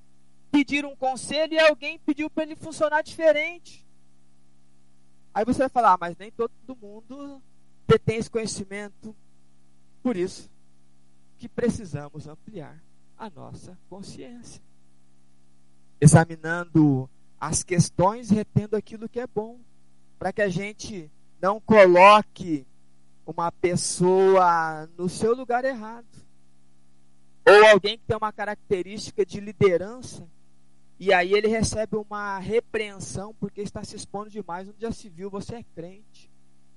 pedir 0.51 0.85
um 0.85 0.95
conselho 0.95 1.53
e 1.53 1.59
alguém 1.59 1.99
pediu 1.99 2.29
para 2.29 2.43
ele 2.43 2.55
funcionar 2.55 3.01
diferente. 3.01 3.85
Aí 5.33 5.45
você 5.45 5.59
vai 5.59 5.69
falar, 5.69 5.93
ah, 5.93 5.97
mas 5.99 6.17
nem 6.17 6.31
todo 6.31 6.51
mundo 6.81 7.41
detém 7.87 8.17
esse 8.17 8.29
conhecimento. 8.29 9.15
Por 10.01 10.17
isso 10.17 10.49
que 11.37 11.47
precisamos 11.47 12.27
ampliar 12.27 12.81
a 13.17 13.29
nossa 13.29 13.77
consciência. 13.89 14.66
Examinando 15.99 17.09
as 17.39 17.63
questões 17.63 18.29
retendo 18.29 18.75
aquilo 18.75 19.09
que 19.09 19.19
é 19.19 19.27
bom, 19.27 19.59
para 20.17 20.31
que 20.31 20.41
a 20.41 20.49
gente 20.49 21.11
não 21.41 21.59
coloque 21.59 22.65
uma 23.25 23.51
pessoa 23.51 24.87
no 24.97 25.09
seu 25.09 25.35
lugar 25.35 25.65
errado. 25.65 26.07
Ou 27.47 27.65
alguém 27.67 27.97
que 27.97 28.05
tem 28.05 28.17
uma 28.17 28.33
característica 28.33 29.25
de 29.25 29.39
liderança 29.39 30.27
e 30.99 31.13
aí 31.13 31.33
ele 31.33 31.47
recebe 31.47 31.95
uma 31.95 32.39
repreensão 32.39 33.33
porque 33.39 33.61
está 33.61 33.83
se 33.83 33.95
expondo 33.95 34.29
demais. 34.29 34.67
Onde 34.67 34.81
já 34.81 34.91
se 34.91 35.09
viu, 35.09 35.29
você 35.29 35.55
é 35.55 35.63
crente. 35.75 36.31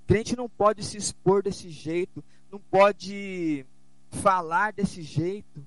Crente 0.05 0.35
não 0.35 0.47
pode 0.47 0.83
se 0.83 0.97
expor 0.97 1.41
desse 1.41 1.69
jeito, 1.69 2.23
não 2.51 2.59
pode 2.59 3.65
falar 4.09 4.73
desse 4.73 5.01
jeito. 5.01 5.65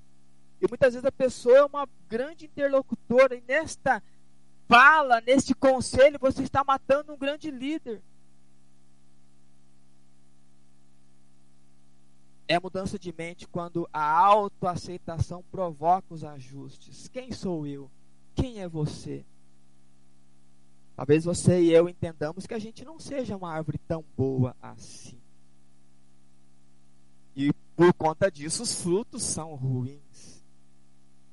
E 0.65 0.67
muitas 0.67 0.95
vezes 0.95 1.05
a 1.05 1.11
pessoa 1.11 1.57
é 1.57 1.63
uma 1.63 1.87
grande 2.09 2.45
interlocutora, 2.45 3.35
e 3.35 3.41
nesta 3.47 4.01
fala, 4.67 5.21
neste 5.21 5.53
conselho, 5.53 6.17
você 6.19 6.41
está 6.41 6.63
matando 6.63 7.13
um 7.13 7.17
grande 7.17 7.51
líder. 7.51 8.01
É 12.47 12.59
mudança 12.59 12.97
de 12.97 13.13
mente 13.15 13.47
quando 13.47 13.87
a 13.93 14.03
autoaceitação 14.03 15.43
provoca 15.51 16.11
os 16.11 16.23
ajustes. 16.23 17.07
Quem 17.09 17.31
sou 17.31 17.67
eu? 17.67 17.91
Quem 18.33 18.59
é 18.59 18.67
você? 18.67 19.23
Talvez 20.95 21.25
você 21.25 21.61
e 21.61 21.71
eu 21.71 21.87
entendamos 21.87 22.47
que 22.47 22.55
a 22.55 22.59
gente 22.59 22.83
não 22.83 22.99
seja 22.99 23.37
uma 23.37 23.51
árvore 23.51 23.77
tão 23.87 24.03
boa 24.17 24.55
assim. 24.59 25.19
E 27.35 27.53
por 27.75 27.93
conta 27.93 28.31
disso, 28.31 28.63
os 28.63 28.81
frutos 28.81 29.21
são 29.21 29.53
ruins. 29.53 30.04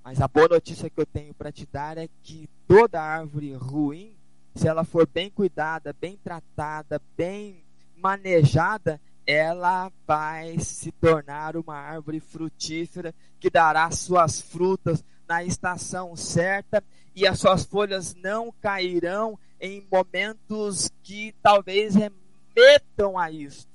Mas 0.04 0.20
a 0.20 0.26
boa 0.26 0.48
notícia 0.48 0.90
que 0.90 1.00
eu 1.00 1.06
tenho 1.06 1.32
para 1.32 1.52
te 1.52 1.66
dar 1.70 1.96
é 1.96 2.08
que 2.22 2.48
toda 2.66 3.00
árvore 3.00 3.54
ruim, 3.54 4.16
se 4.54 4.66
ela 4.66 4.84
for 4.84 5.06
bem 5.06 5.30
cuidada, 5.30 5.94
bem 5.98 6.16
tratada, 6.16 7.00
bem 7.16 7.62
manejada, 7.96 9.00
ela 9.24 9.92
vai 10.04 10.58
se 10.58 10.90
tornar 10.90 11.56
uma 11.56 11.76
árvore 11.76 12.18
frutífera 12.18 13.14
que 13.38 13.48
dará 13.48 13.88
suas 13.92 14.40
frutas 14.40 15.04
na 15.28 15.44
estação 15.44 16.16
certa 16.16 16.82
e 17.14 17.24
as 17.24 17.38
suas 17.38 17.64
folhas 17.64 18.12
não 18.16 18.52
cairão 18.60 19.38
em 19.60 19.86
momentos 19.90 20.90
que 21.04 21.32
talvez 21.40 21.94
remetam 21.94 23.16
a 23.16 23.30
isto. 23.30 23.70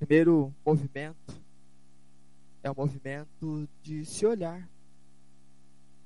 Primeiro 0.00 0.52
movimento 0.66 1.41
é 2.62 2.70
o 2.70 2.74
movimento 2.76 3.68
de 3.82 4.04
se 4.04 4.24
olhar 4.24 4.68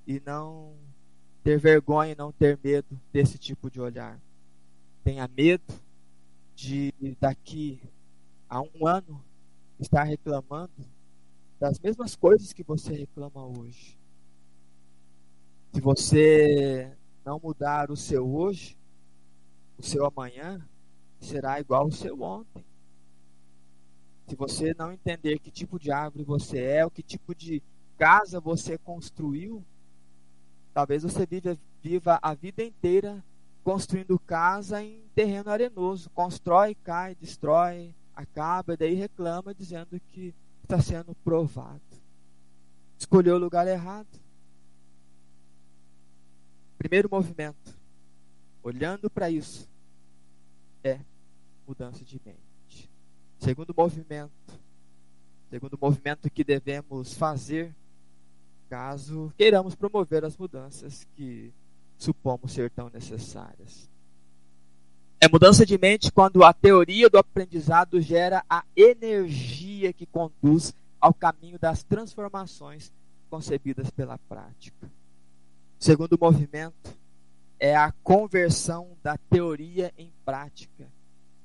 e 0.06 0.20
não 0.24 0.74
ter 1.42 1.58
vergonha, 1.58 2.14
não 2.16 2.32
ter 2.32 2.58
medo 2.62 3.00
desse 3.12 3.38
tipo 3.38 3.70
de 3.70 3.80
olhar. 3.80 4.20
Tenha 5.04 5.28
medo 5.28 5.72
de 6.54 6.92
daqui 7.20 7.80
a 8.48 8.60
um 8.60 8.86
ano 8.86 9.24
estar 9.78 10.02
reclamando 10.02 10.72
das 11.58 11.78
mesmas 11.78 12.16
coisas 12.16 12.52
que 12.52 12.62
você 12.62 12.92
reclama 12.92 13.44
hoje. 13.44 13.98
Se 15.72 15.80
você 15.80 16.96
não 17.24 17.38
mudar 17.38 17.90
o 17.90 17.96
seu 17.96 18.26
hoje, 18.26 18.76
o 19.78 19.82
seu 19.82 20.04
amanhã 20.04 20.66
será 21.20 21.60
igual 21.60 21.82
ao 21.82 21.92
seu 21.92 22.20
ontem. 22.20 22.65
Se 24.26 24.34
você 24.34 24.74
não 24.76 24.92
entender 24.92 25.38
que 25.38 25.50
tipo 25.50 25.78
de 25.78 25.92
árvore 25.92 26.24
você 26.24 26.58
é, 26.58 26.86
o 26.86 26.90
que 26.90 27.02
tipo 27.02 27.34
de 27.34 27.62
casa 27.96 28.40
você 28.40 28.76
construiu, 28.76 29.64
talvez 30.74 31.04
você 31.04 31.24
viva, 31.24 31.56
viva 31.82 32.18
a 32.20 32.34
vida 32.34 32.62
inteira 32.62 33.24
construindo 33.62 34.18
casa 34.18 34.82
em 34.82 35.00
terreno 35.14 35.50
arenoso. 35.50 36.10
Constrói, 36.10 36.74
cai, 36.74 37.14
destrói, 37.14 37.94
acaba, 38.14 38.74
e 38.74 38.76
daí 38.76 38.94
reclama 38.94 39.54
dizendo 39.54 40.00
que 40.08 40.34
está 40.62 40.80
sendo 40.80 41.14
provado. 41.16 41.80
Escolheu 42.98 43.36
o 43.36 43.38
lugar 43.38 43.68
errado. 43.68 44.08
Primeiro 46.78 47.08
movimento, 47.10 47.76
olhando 48.62 49.10
para 49.10 49.30
isso, 49.30 49.68
é 50.84 51.00
mudança 51.66 52.04
de 52.04 52.20
mente. 52.24 52.45
Segundo 53.38 53.74
movimento, 53.76 54.32
segundo 55.50 55.78
movimento 55.80 56.30
que 56.30 56.42
devemos 56.42 57.14
fazer 57.14 57.74
caso 58.68 59.32
queiramos 59.36 59.74
promover 59.74 60.24
as 60.24 60.36
mudanças 60.36 61.06
que 61.14 61.52
supomos 61.96 62.52
ser 62.52 62.70
tão 62.70 62.90
necessárias. 62.90 63.88
É 65.20 65.28
mudança 65.28 65.64
de 65.64 65.78
mente 65.78 66.12
quando 66.12 66.44
a 66.44 66.52
teoria 66.52 67.08
do 67.08 67.18
aprendizado 67.18 68.00
gera 68.00 68.44
a 68.50 68.64
energia 68.76 69.92
que 69.92 70.06
conduz 70.06 70.74
ao 71.00 71.14
caminho 71.14 71.58
das 71.58 71.82
transformações 71.82 72.92
concebidas 73.30 73.90
pela 73.90 74.18
prática. 74.18 74.90
Segundo 75.78 76.18
movimento 76.20 76.94
é 77.58 77.74
a 77.74 77.92
conversão 78.02 78.96
da 79.02 79.16
teoria 79.16 79.92
em 79.96 80.12
prática. 80.24 80.86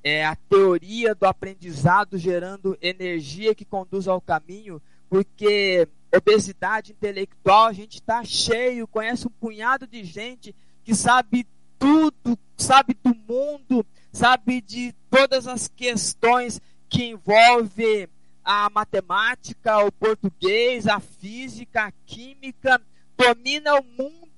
É 0.04 0.26
a 0.26 0.36
teoria 0.36 1.14
do 1.14 1.26
aprendizado 1.26 2.18
gerando 2.18 2.78
energia 2.82 3.54
que 3.54 3.64
conduz 3.64 4.08
ao 4.08 4.20
caminho, 4.20 4.82
porque 5.10 5.88
obesidade 6.16 6.92
intelectual 6.92 7.68
a 7.68 7.74
gente 7.74 7.96
está 7.96 8.24
cheio, 8.24 8.88
conhece 8.88 9.28
um 9.28 9.32
punhado 9.32 9.86
de 9.86 10.04
gente 10.04 10.56
que 10.84 10.96
sabe 10.96 11.48
tudo, 11.78 12.38
sabe 12.58 12.96
do 13.04 13.16
mundo, 13.16 13.86
sabe 14.12 14.62
de 14.62 14.94
todas 15.10 15.48
as 15.48 15.68
questões 15.68 16.60
que 16.90 17.06
envolvem 17.06 18.08
a 18.44 18.70
matemática, 18.70 19.86
o 19.86 19.92
português, 19.92 20.88
a 20.88 21.00
física, 21.00 21.86
a 21.86 21.92
química, 22.06 22.82
domina 23.18 23.76
o 23.76 23.84
mundo. 23.84 24.30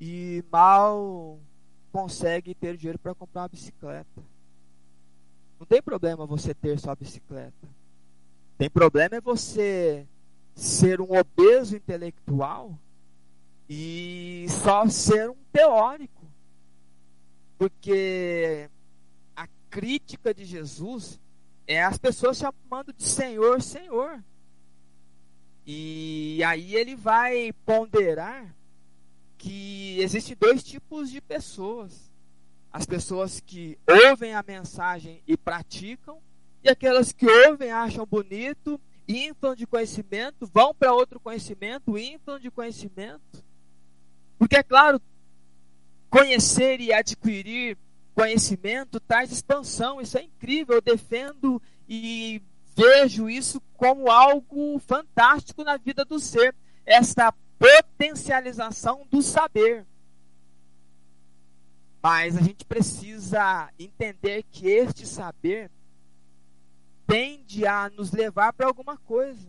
E 0.00 0.42
mal 0.50 1.38
consegue 1.92 2.54
ter 2.54 2.76
dinheiro 2.76 2.98
para 2.98 3.14
comprar 3.14 3.42
uma 3.42 3.48
bicicleta. 3.48 4.22
Não 5.60 5.66
tem 5.66 5.82
problema 5.82 6.26
você 6.26 6.54
ter 6.54 6.78
sua 6.78 6.96
bicicleta. 6.96 7.68
Tem 8.58 8.70
problema 8.70 9.16
é 9.16 9.20
você 9.20 10.06
ser 10.54 11.00
um 11.00 11.16
obeso 11.16 11.76
intelectual 11.76 12.76
e 13.68 14.46
só 14.48 14.88
ser 14.88 15.30
um 15.30 15.36
teórico. 15.52 16.26
Porque 17.58 18.68
a 19.36 19.46
crítica 19.70 20.34
de 20.34 20.44
Jesus 20.44 21.20
é 21.66 21.82
as 21.82 21.98
pessoas 21.98 22.38
chamando 22.38 22.92
de 22.92 23.04
Senhor, 23.04 23.62
Senhor. 23.62 24.22
E 25.64 26.42
aí 26.44 26.74
ele 26.74 26.96
vai 26.96 27.52
ponderar 27.64 28.52
que 29.42 30.00
existem 30.00 30.36
dois 30.38 30.62
tipos 30.62 31.10
de 31.10 31.20
pessoas: 31.20 32.12
as 32.72 32.86
pessoas 32.86 33.40
que 33.40 33.76
ouvem 34.08 34.34
a 34.34 34.44
mensagem 34.46 35.20
e 35.26 35.36
praticam, 35.36 36.18
e 36.62 36.70
aquelas 36.70 37.10
que 37.10 37.26
ouvem, 37.28 37.72
acham 37.72 38.06
bonito, 38.06 38.80
inflam 39.08 39.56
de 39.56 39.66
conhecimento, 39.66 40.46
vão 40.46 40.72
para 40.72 40.94
outro 40.94 41.18
conhecimento, 41.18 41.98
inflam 41.98 42.38
de 42.38 42.52
conhecimento. 42.52 43.44
Porque, 44.38 44.56
é 44.56 44.62
claro, 44.62 45.02
conhecer 46.08 46.80
e 46.80 46.92
adquirir 46.92 47.76
conhecimento 48.14 49.00
traz 49.00 49.32
expansão, 49.32 50.00
isso 50.00 50.16
é 50.18 50.22
incrível. 50.22 50.76
Eu 50.76 50.82
defendo 50.82 51.60
e 51.88 52.40
vejo 52.76 53.28
isso 53.28 53.60
como 53.76 54.08
algo 54.08 54.78
fantástico 54.78 55.64
na 55.64 55.76
vida 55.76 56.04
do 56.04 56.20
ser, 56.20 56.54
esta 56.86 57.34
potencialização 57.62 59.06
do 59.08 59.22
saber. 59.22 59.86
Mas 62.02 62.36
a 62.36 62.40
gente 62.40 62.64
precisa 62.64 63.70
entender 63.78 64.44
que 64.50 64.66
este 64.66 65.06
saber 65.06 65.70
tende 67.06 67.64
a 67.64 67.88
nos 67.90 68.10
levar 68.10 68.52
para 68.52 68.66
alguma 68.66 68.96
coisa. 68.96 69.48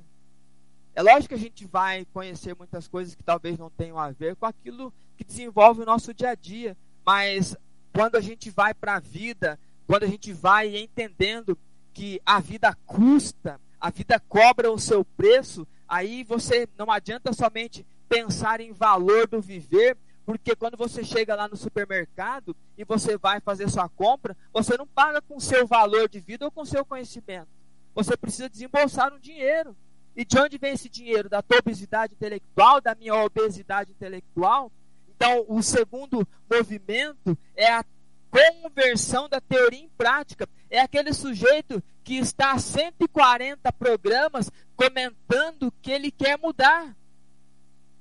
É 0.93 1.01
lógico 1.01 1.30
que 1.30 1.34
a 1.34 1.39
gente 1.39 1.66
vai 1.66 2.05
conhecer 2.14 2.55
muitas 2.55 2.88
coisas 2.88 3.16
que 3.16 3.24
talvez 3.24 3.57
não 3.57 3.72
tenham 3.72 3.97
a 3.97 4.11
ver 4.11 4.36
com 4.36 4.45
aquilo 4.45 4.93
que 5.18 5.24
desenvolve 5.24 5.82
o 5.82 5.86
nosso 5.86 6.14
dia 6.14 6.30
a 6.30 6.36
dia, 6.36 6.78
mas 7.03 7.55
quando 7.91 8.16
a 8.16 8.22
gente 8.22 8.51
vai 8.51 8.76
para 8.76 8.97
a 8.97 8.99
vida, 8.99 9.59
quando 9.88 10.03
a 10.03 10.07
gente 10.07 10.32
vai 10.32 10.78
entendendo 10.78 11.57
que 11.91 12.22
a 12.24 12.39
vida 12.39 12.78
custa, 12.86 13.59
a 13.80 13.89
vida 13.89 14.20
cobra 14.30 14.72
o 14.72 14.78
seu 14.78 15.03
preço, 15.03 15.68
aí 15.88 16.24
você 16.24 16.68
não 16.78 16.91
adianta 16.91 17.34
somente 17.34 17.84
pensar 18.14 18.61
em 18.61 18.72
valor 18.72 19.28
do 19.28 19.41
viver, 19.41 19.97
porque 20.24 20.55
quando 20.55 20.78
você 20.78 21.03
chega 21.03 21.34
lá 21.34 21.47
no 21.47 21.57
supermercado 21.57 22.55
e 22.78 22.84
você 22.84 23.18
vai 23.18 23.41
fazer 23.41 23.68
sua 23.72 23.89
compra, 23.89 24.38
você 24.53 24.78
não 24.78 24.86
paga 24.86 25.20
com 25.20 25.39
seu 25.39 25.66
valor 25.66 26.07
de 26.07 26.20
vida 26.20 26.45
ou 26.45 26.51
com 26.51 26.64
seu 26.64 26.86
conhecimento. 26.86 27.47
Você 27.95 28.16
precisa 28.16 28.47
desembolsar 28.47 29.11
um 29.11 29.20
dinheiro. 29.20 29.76
E 30.16 30.24
de 30.24 30.38
onde 30.38 30.59
vem 30.59 30.74
esse 30.74 30.88
dinheiro? 30.88 31.28
Da 31.28 31.41
tua 31.41 31.57
obesidade 31.57 32.14
intelectual, 32.14 32.80
da 32.80 32.93
minha 32.93 33.16
obesidade 33.16 33.89
intelectual? 33.91 34.72
Então, 35.16 35.43
o 35.47 35.64
segundo 35.64 36.28
movimento 36.47 37.36
é 37.55 37.72
a 37.72 37.84
conversão 38.30 39.28
da 39.28 39.41
teoria 39.41 39.80
em 39.80 39.89
prática. 39.97 40.47
É 40.70 40.80
aquele 40.80 41.14
sujeito 41.14 41.82
que 42.03 42.18
está 42.18 42.51
a 42.51 42.59
140 42.59 43.72
programas 43.74 44.51
comentando 44.76 45.74
que 45.82 45.91
ele 45.91 46.11
quer 46.11 46.38
mudar. 46.38 46.95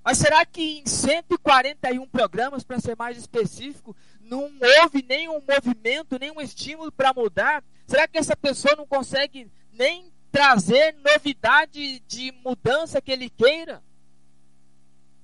Mas 0.04 0.18
será 0.18 0.44
que 0.44 0.80
em 0.80 0.86
141 0.86 2.06
programas, 2.08 2.64
para 2.64 2.80
ser 2.80 2.96
mais 2.96 3.16
específico, 3.16 3.96
não 4.20 4.50
houve 4.80 5.04
nenhum 5.08 5.40
movimento, 5.48 6.18
nenhum 6.18 6.40
estímulo 6.40 6.90
para 6.90 7.12
mudar? 7.12 7.64
Será 7.86 8.08
que 8.08 8.18
essa 8.18 8.36
pessoa 8.36 8.74
não 8.76 8.86
consegue 8.86 9.50
nem 9.72 10.12
trazer 10.32 10.96
novidade 11.04 12.00
de 12.00 12.32
mudança 12.42 13.02
que 13.02 13.12
ele 13.12 13.28
queira. 13.28 13.82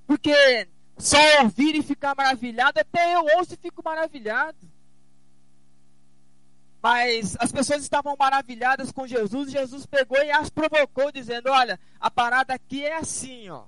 Porque 0.07 0.69
só 0.99 1.19
ouvir 1.43 1.75
e 1.75 1.83
ficar 1.83 2.15
maravilhado, 2.15 2.79
até 2.79 3.15
eu 3.15 3.25
ouço 3.39 3.55
e 3.55 3.57
fico 3.57 3.83
maravilhado. 3.83 4.59
Mas 6.81 7.37
as 7.41 7.51
pessoas 7.51 7.83
estavam 7.83 8.15
maravilhadas 8.17 8.93
com 8.93 9.07
Jesus, 9.07 9.51
Jesus 9.51 9.87
pegou 9.87 10.23
e 10.23 10.31
as 10.31 10.51
provocou, 10.51 11.11
dizendo: 11.11 11.51
Olha, 11.51 11.81
a 11.99 12.11
parada 12.11 12.55
aqui 12.55 12.85
é 12.85 12.97
assim, 12.97 13.49
ó. 13.49 13.65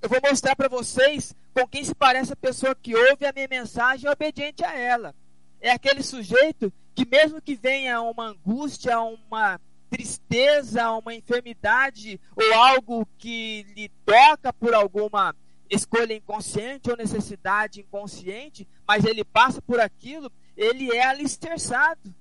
Eu 0.00 0.08
vou 0.08 0.20
mostrar 0.22 0.54
para 0.54 0.68
vocês 0.68 1.34
com 1.52 1.66
quem 1.66 1.82
se 1.82 1.94
parece 1.94 2.32
a 2.32 2.36
pessoa 2.36 2.74
que 2.74 2.94
ouve 2.94 3.26
a 3.26 3.32
minha 3.32 3.48
mensagem 3.48 4.04
e 4.04 4.08
é 4.08 4.12
obediente 4.12 4.64
a 4.64 4.76
ela. 4.76 5.14
É 5.60 5.70
aquele 5.70 6.02
sujeito 6.02 6.72
que, 6.94 7.04
mesmo 7.04 7.42
que 7.42 7.56
venha 7.56 8.00
uma 8.00 8.28
angústia, 8.28 9.00
uma 9.00 9.60
tristeza, 9.90 10.90
uma 10.92 11.14
enfermidade 11.14 12.20
ou 12.36 12.54
algo 12.54 13.08
que 13.18 13.66
lhe 13.74 13.88
toca 14.04 14.52
por 14.52 14.72
alguma 14.72 15.34
escolha 15.68 16.14
inconsciente 16.14 16.90
ou 16.90 16.96
necessidade 16.96 17.80
inconsciente, 17.80 18.66
mas 18.86 19.04
ele 19.04 19.24
passa 19.24 19.60
por 19.60 19.80
aquilo, 19.80 20.30
ele 20.56 20.94
é 20.94 21.04
alicerçado. 21.04 22.14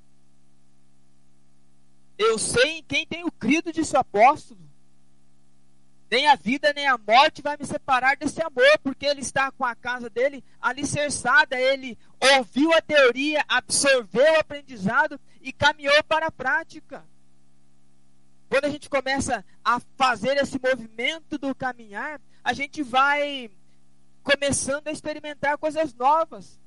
Eu 2.17 2.39
sei 2.39 2.79
em 2.79 2.83
quem 2.83 3.05
tenho 3.05 3.31
crido, 3.31 3.71
disse 3.71 3.95
o 3.95 3.99
apóstolo. 3.99 4.66
Nem 6.09 6.27
a 6.27 6.35
vida 6.35 6.71
nem 6.73 6.87
a 6.87 6.97
morte 6.97 7.41
vai 7.41 7.57
me 7.57 7.65
separar 7.65 8.15
desse 8.15 8.41
amor, 8.41 8.79
porque 8.81 9.05
ele 9.05 9.21
está 9.21 9.51
com 9.51 9.65
a 9.65 9.75
casa 9.75 10.09
dele 10.09 10.43
alicerçada. 10.61 11.59
Ele 11.59 11.97
ouviu 12.35 12.71
a 12.73 12.81
teoria, 12.81 13.43
absorveu 13.47 14.33
o 14.33 14.39
aprendizado 14.39 15.19
e 15.41 15.51
caminhou 15.51 16.01
para 16.03 16.27
a 16.27 16.31
prática. 16.31 17.03
Quando 18.49 18.65
a 18.65 18.69
gente 18.69 18.89
começa 18.89 19.43
a 19.63 19.79
fazer 19.97 20.37
esse 20.37 20.57
movimento 20.57 21.37
do 21.37 21.53
caminhar, 21.53 22.21
a 22.41 22.53
gente 22.53 22.81
vai 22.81 23.51
começando 24.23 24.87
a 24.87 24.91
experimentar 24.91 25.57
coisas 25.57 25.93
novas. 25.93 26.57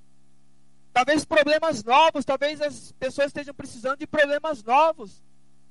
Talvez 0.92 1.24
problemas 1.24 1.82
novos, 1.82 2.24
talvez 2.24 2.60
as 2.60 2.92
pessoas 2.92 3.28
estejam 3.28 3.54
precisando 3.54 3.98
de 3.98 4.06
problemas 4.06 4.62
novos. 4.62 5.22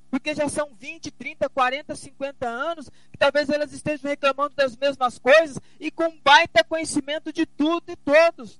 Porque 0.09 0.33
já 0.33 0.49
são 0.49 0.73
20, 0.73 1.11
30, 1.11 1.49
40, 1.49 1.95
50 1.95 2.47
anos 2.47 2.89
que 3.11 3.17
talvez 3.17 3.49
elas 3.49 3.71
estejam 3.71 4.09
reclamando 4.09 4.55
das 4.55 4.75
mesmas 4.75 5.19
coisas 5.19 5.59
e 5.79 5.91
com 5.91 6.17
baita 6.23 6.63
conhecimento 6.63 7.31
de 7.31 7.45
tudo 7.45 7.91
e 7.91 7.95
todos. 7.95 8.59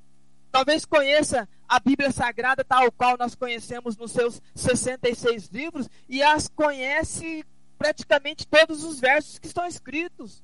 talvez 0.52 0.84
conheça 0.84 1.48
a 1.68 1.80
Bíblia 1.80 2.12
Sagrada 2.12 2.64
tal 2.64 2.92
qual 2.92 3.16
nós 3.18 3.36
conhecemos 3.36 3.96
nos 3.96 4.12
seus 4.12 4.42
66 4.56 5.48
livros 5.50 5.88
e 6.08 6.24
as 6.24 6.48
conhece 6.48 7.46
praticamente 7.78 8.48
todos 8.48 8.84
os 8.84 9.00
versos 9.00 9.40
que 9.40 9.48
estão 9.48 9.66
escritos. 9.66 10.44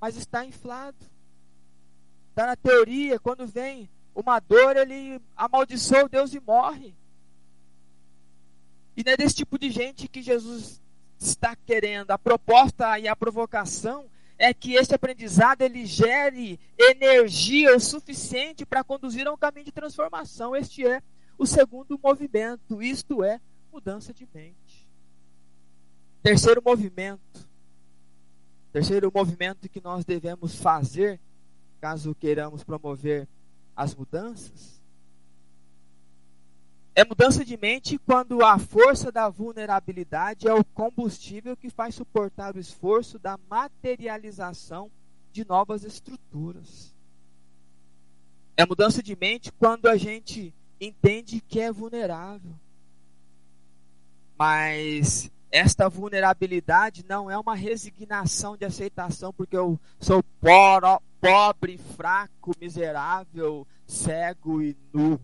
Mas 0.00 0.16
está 0.16 0.44
inflado. 0.44 0.96
Está 2.30 2.46
na 2.46 2.56
teoria, 2.56 3.18
quando 3.18 3.46
vem 3.46 3.90
uma 4.14 4.38
dor, 4.38 4.76
ele 4.76 5.20
amaldiçoa 5.36 6.08
Deus 6.08 6.32
e 6.32 6.40
morre. 6.40 6.94
E 8.98 9.08
é 9.08 9.16
desse 9.16 9.36
tipo 9.36 9.56
de 9.56 9.70
gente 9.70 10.08
que 10.08 10.20
Jesus 10.20 10.82
está 11.16 11.54
querendo. 11.54 12.10
A 12.10 12.18
proposta 12.18 12.98
e 12.98 13.06
a 13.06 13.14
provocação 13.14 14.10
é 14.36 14.52
que 14.52 14.74
esse 14.74 14.92
aprendizado 14.92 15.62
ele 15.62 15.86
gere 15.86 16.58
energia 16.76 17.76
o 17.76 17.78
suficiente 17.78 18.66
para 18.66 18.82
conduzir 18.82 19.24
a 19.28 19.32
um 19.32 19.36
caminho 19.36 19.66
de 19.66 19.70
transformação. 19.70 20.56
Este 20.56 20.84
é 20.84 21.00
o 21.38 21.46
segundo 21.46 21.96
movimento, 22.02 22.82
isto 22.82 23.22
é 23.22 23.40
mudança 23.72 24.12
de 24.12 24.26
mente. 24.34 24.88
Terceiro 26.20 26.60
movimento. 26.60 27.48
Terceiro 28.72 29.12
movimento 29.14 29.68
que 29.68 29.80
nós 29.80 30.04
devemos 30.04 30.56
fazer 30.56 31.20
caso 31.80 32.16
queiramos 32.16 32.64
promover 32.64 33.28
as 33.76 33.94
mudanças 33.94 34.77
é 36.98 37.04
mudança 37.04 37.44
de 37.44 37.56
mente 37.56 37.96
quando 37.96 38.44
a 38.44 38.58
força 38.58 39.12
da 39.12 39.28
vulnerabilidade 39.28 40.48
é 40.48 40.52
o 40.52 40.64
combustível 40.64 41.56
que 41.56 41.70
faz 41.70 41.94
suportar 41.94 42.56
o 42.56 42.58
esforço 42.58 43.20
da 43.20 43.38
materialização 43.48 44.90
de 45.30 45.46
novas 45.46 45.84
estruturas. 45.84 46.92
É 48.56 48.66
mudança 48.66 49.00
de 49.00 49.14
mente 49.14 49.52
quando 49.52 49.86
a 49.86 49.96
gente 49.96 50.52
entende 50.80 51.40
que 51.40 51.60
é 51.60 51.70
vulnerável. 51.70 52.50
Mas 54.36 55.30
esta 55.52 55.88
vulnerabilidade 55.88 57.04
não 57.08 57.30
é 57.30 57.38
uma 57.38 57.54
resignação 57.54 58.56
de 58.56 58.64
aceitação 58.64 59.32
porque 59.32 59.56
eu 59.56 59.78
sou 60.00 60.20
pobre, 61.20 61.78
fraco, 61.78 62.56
miserável, 62.60 63.64
cego 63.86 64.60
e 64.60 64.76
nu 64.92 65.20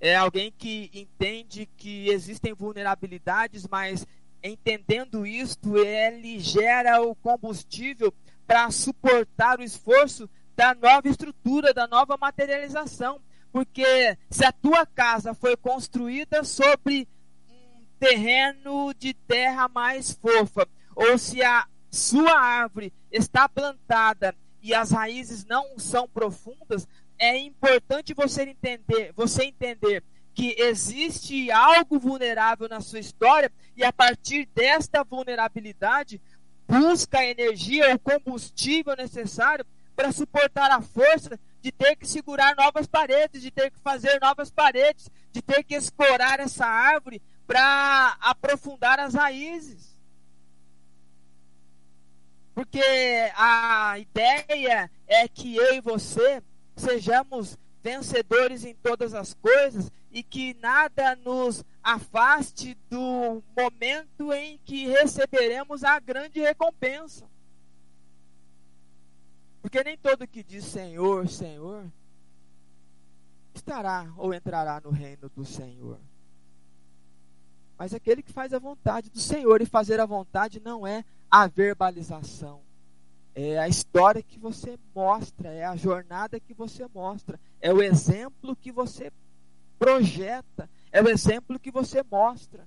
é 0.00 0.16
alguém 0.16 0.52
que 0.56 0.90
entende 0.92 1.68
que 1.76 2.08
existem 2.08 2.54
vulnerabilidades, 2.54 3.66
mas 3.66 4.06
entendendo 4.42 5.26
isto, 5.26 5.76
ele 5.76 6.38
gera 6.38 7.02
o 7.02 7.14
combustível 7.16 8.14
para 8.46 8.70
suportar 8.70 9.58
o 9.58 9.62
esforço 9.62 10.28
da 10.56 10.74
nova 10.74 11.08
estrutura, 11.08 11.74
da 11.74 11.86
nova 11.86 12.16
materialização. 12.16 13.20
Porque 13.50 14.16
se 14.30 14.44
a 14.44 14.52
tua 14.52 14.86
casa 14.86 15.34
foi 15.34 15.56
construída 15.56 16.44
sobre 16.44 17.08
um 17.48 17.84
terreno 17.98 18.94
de 18.94 19.14
terra 19.14 19.68
mais 19.68 20.12
fofa, 20.12 20.68
ou 20.94 21.18
se 21.18 21.42
a 21.42 21.66
sua 21.90 22.38
árvore 22.38 22.92
está 23.10 23.48
plantada 23.48 24.34
e 24.62 24.74
as 24.74 24.90
raízes 24.90 25.44
não 25.44 25.78
são 25.78 26.08
profundas, 26.08 26.86
é 27.18 27.36
importante 27.38 28.14
você 28.14 28.42
entender, 28.42 29.12
você 29.14 29.44
entender 29.44 30.02
que 30.34 30.54
existe 30.58 31.50
algo 31.50 31.98
vulnerável 31.98 32.68
na 32.68 32.80
sua 32.80 33.00
história 33.00 33.50
e 33.76 33.82
a 33.84 33.92
partir 33.92 34.46
desta 34.54 35.02
vulnerabilidade 35.02 36.20
busca 36.68 37.18
a 37.18 37.26
energia, 37.26 37.94
o 37.94 37.98
combustível 37.98 38.94
necessário 38.94 39.66
para 39.96 40.12
suportar 40.12 40.70
a 40.70 40.80
força 40.80 41.40
de 41.60 41.72
ter 41.72 41.96
que 41.96 42.06
segurar 42.06 42.54
novas 42.54 42.86
paredes, 42.86 43.42
de 43.42 43.50
ter 43.50 43.70
que 43.70 43.80
fazer 43.80 44.20
novas 44.20 44.48
paredes, 44.48 45.10
de 45.32 45.42
ter 45.42 45.64
que 45.64 45.74
escorar 45.74 46.38
essa 46.38 46.64
árvore 46.64 47.20
para 47.46 48.16
aprofundar 48.20 49.00
as 49.00 49.14
raízes. 49.14 49.98
Porque 52.54 52.82
a 53.34 53.98
ideia 53.98 54.90
é 55.06 55.26
que 55.26 55.56
eu 55.56 55.74
e 55.74 55.80
você 55.80 56.42
sejamos 56.78 57.58
vencedores 57.82 58.64
em 58.64 58.74
todas 58.74 59.14
as 59.14 59.34
coisas 59.34 59.90
e 60.10 60.22
que 60.22 60.54
nada 60.54 61.16
nos 61.16 61.64
afaste 61.82 62.76
do 62.88 63.42
momento 63.56 64.32
em 64.32 64.58
que 64.64 64.86
receberemos 64.86 65.84
a 65.84 65.98
grande 65.98 66.40
recompensa. 66.40 67.28
Porque 69.60 69.82
nem 69.82 69.96
todo 69.98 70.26
que 70.26 70.42
diz 70.42 70.64
Senhor, 70.64 71.28
Senhor, 71.28 71.90
estará 73.54 74.12
ou 74.16 74.32
entrará 74.32 74.80
no 74.80 74.90
reino 74.90 75.28
do 75.28 75.44
Senhor. 75.44 75.98
Mas 77.76 77.94
aquele 77.94 78.22
que 78.22 78.32
faz 78.32 78.52
a 78.52 78.58
vontade 78.58 79.10
do 79.10 79.20
Senhor, 79.20 79.60
e 79.62 79.66
fazer 79.66 80.00
a 80.00 80.06
vontade 80.06 80.58
não 80.60 80.86
é 80.86 81.04
a 81.30 81.46
verbalização, 81.46 82.60
é 83.34 83.58
a 83.58 83.68
história 83.68 84.22
que 84.22 84.38
você 84.38 84.78
mostra, 84.94 85.48
é 85.52 85.64
a 85.64 85.76
jornada 85.76 86.40
que 86.40 86.52
você 86.52 86.86
mostra, 86.92 87.38
é 87.60 87.72
o 87.72 87.82
exemplo 87.82 88.56
que 88.56 88.72
você 88.72 89.12
projeta, 89.78 90.68
é 90.90 91.02
o 91.02 91.08
exemplo 91.08 91.58
que 91.58 91.70
você 91.70 92.02
mostra. 92.02 92.66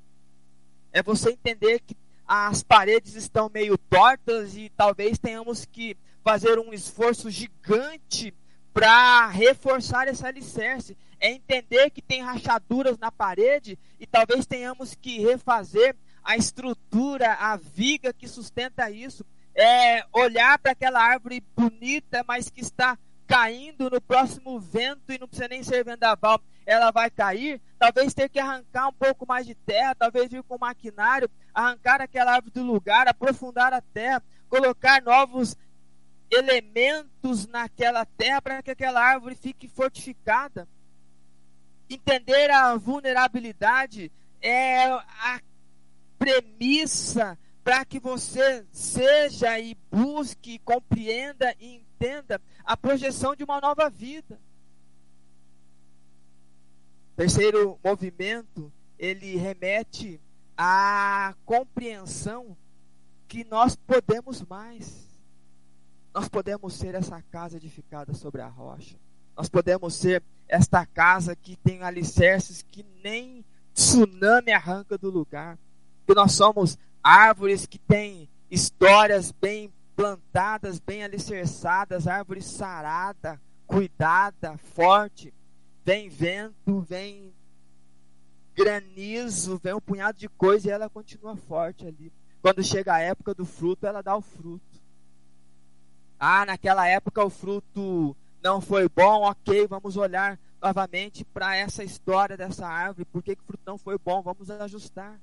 É 0.94 1.04
você 1.04 1.32
entender 1.32 1.80
que 1.80 1.96
as 2.28 2.64
paredes 2.64 3.16
estão 3.16 3.50
meio 3.54 3.78
tortas 3.78 4.56
e 4.56 4.70
talvez 4.70 5.18
tenhamos 5.18 5.66
que 5.66 5.98
fazer 6.24 6.60
um 6.60 6.74
esforço 6.74 7.30
gigante 7.30 8.34
para 8.74 9.28
reforçar 9.28 10.08
esse 10.08 10.26
alicerce. 10.26 10.98
É 11.20 11.32
entender 11.32 11.90
que 11.90 12.02
tem 12.02 12.22
rachaduras 12.22 12.98
na 12.98 13.12
parede 13.12 13.78
e 14.00 14.08
talvez 14.08 14.46
tenhamos 14.46 14.96
que 14.96 15.20
refazer 15.20 15.96
a 16.24 16.38
estrutura, 16.38 17.34
a 17.34 17.58
viga 17.58 18.14
que 18.14 18.28
sustenta 18.28 18.90
isso 18.90 19.26
é, 19.56 20.04
olhar 20.14 20.58
para 20.60 20.72
aquela 20.72 21.02
árvore 21.02 21.44
bonita, 21.56 22.24
mas 22.28 22.50
que 22.50 22.62
está 22.62 22.98
caindo 23.28 23.90
no 23.90 24.02
próximo 24.02 24.60
vento 24.60 25.12
e 25.12 25.18
não 25.18 25.28
precisa 25.28 25.48
nem 25.48 25.64
ser 25.64 25.86
vendaval, 25.86 26.42
ela 26.66 26.92
vai 26.92 27.10
cair, 27.10 27.62
talvez 27.80 28.14
ter 28.14 28.30
que 28.30 28.40
arrancar 28.40 28.90
um 28.90 28.94
pouco 28.94 29.26
mais 29.26 29.46
de 29.46 29.56
terra, 29.56 29.96
talvez 29.96 30.30
vir 30.30 30.44
com 30.44 30.58
maquinário, 30.58 31.30
arrancar 31.54 32.02
aquela 32.02 32.34
árvore 32.34 32.54
do 32.54 32.64
lugar, 32.64 33.08
aprofundar 33.08 33.74
a 33.74 33.82
terra, 33.82 34.22
colocar 34.50 35.02
novos 35.02 35.56
elementos 36.30 37.48
naquela 37.48 38.06
terra 38.06 38.42
para 38.42 38.62
que 38.62 38.72
aquela 38.72 39.02
árvore 39.02 39.36
fique 39.36 39.68
fortificada. 39.68 40.68
Entender 41.90 42.50
a 42.52 42.76
vulnerabilidade 42.76 44.12
é 44.42 44.86
a 44.88 45.40
premissa 46.18 47.38
para 47.64 47.86
que 47.86 48.00
você 48.00 48.66
seja 48.72 49.60
e 49.60 49.78
busque, 49.92 50.60
compreenda 50.60 51.56
e 51.60 51.76
entenda 51.76 52.42
a 52.64 52.76
projeção 52.76 53.36
de 53.36 53.44
uma 53.44 53.62
nova 53.62 53.90
vida. 53.90 54.40
Terceiro 57.16 57.80
movimento, 57.84 58.72
ele 58.98 59.36
remete 59.36 60.20
à 60.58 61.36
compreensão 61.46 62.58
que 63.28 63.44
nós 63.44 63.76
podemos 63.76 64.42
mais. 64.44 65.08
Nós 66.14 66.28
podemos 66.28 66.74
ser 66.74 66.96
essa 66.96 67.22
casa 67.22 67.58
edificada 67.58 68.14
sobre 68.14 68.42
a 68.42 68.48
rocha. 68.48 68.98
Nós 69.38 69.48
podemos 69.48 69.94
ser 69.96 70.24
esta 70.48 70.86
casa 70.86 71.36
que 71.36 71.56
tem 71.56 71.84
alicerces 71.84 72.62
que 72.62 72.84
nem 73.04 73.46
tsunami 73.74 74.52
arranca 74.52 74.98
do 74.98 75.10
lugar. 75.10 75.58
Que 76.06 76.14
nós 76.14 76.34
somos 76.34 76.78
árvores 77.04 77.66
que 77.66 77.80
têm 77.80 78.30
histórias 78.50 79.32
bem 79.32 79.72
plantadas, 79.96 80.80
bem 80.80 81.04
alicerçadas, 81.04 82.08
árvore 82.08 82.42
sarada, 82.42 83.42
cuidada, 83.68 84.58
forte. 84.58 85.34
Vem 85.84 86.10
vento, 86.10 86.82
vem 86.82 87.34
granizo, 88.56 89.60
vem 89.64 89.74
um 89.74 89.82
punhado 89.82 90.18
de 90.18 90.30
coisa 90.30 90.68
e 90.68 90.72
ela 90.72 90.90
continua 90.90 91.36
forte 91.36 91.88
ali. 91.88 92.12
Quando 92.42 92.64
chega 92.64 92.94
a 92.94 93.00
época 93.00 93.34
do 93.34 93.46
fruto, 93.46 93.86
ela 93.86 94.02
dá 94.02 94.16
o 94.16 94.22
fruto. 94.22 94.82
Ah, 96.20 96.46
naquela 96.46 96.88
época 96.88 97.24
o 97.24 97.30
fruto 97.30 98.16
não 98.44 98.62
foi 98.62 98.88
bom, 98.90 99.24
ok, 99.24 99.68
vamos 99.68 99.98
olhar 99.98 100.40
novamente 100.62 101.26
para 101.26 101.56
essa 101.56 101.84
história 101.84 102.38
dessa 102.38 102.68
árvore. 102.68 103.06
Por 103.06 103.24
que, 103.24 103.36
que 103.36 103.42
o 103.42 103.46
fruto 103.46 103.64
não 103.66 103.78
foi 103.78 103.98
bom? 103.98 104.22
Vamos 104.22 104.50
ajustar. 104.50 105.20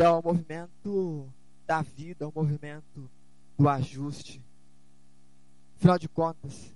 É 0.00 0.08
o 0.08 0.22
movimento 0.22 1.32
da 1.66 1.82
vida, 1.82 2.26
o 2.26 2.32
movimento 2.34 3.10
do 3.58 3.68
ajuste. 3.68 4.42
Afinal 5.76 5.98
de 5.98 6.08
contas, 6.08 6.74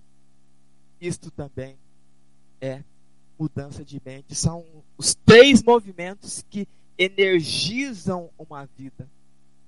isto 1.01 1.31
também 1.31 1.79
é 2.61 2.83
mudança 3.39 3.85
de 3.85 4.01
mente. 4.05 4.35
São 4.35 4.65
os 4.97 5.15
três 5.15 5.63
movimentos 5.63 6.45
que 6.51 6.69
energizam 6.99 8.31
uma 8.39 8.67
vida. 8.67 9.09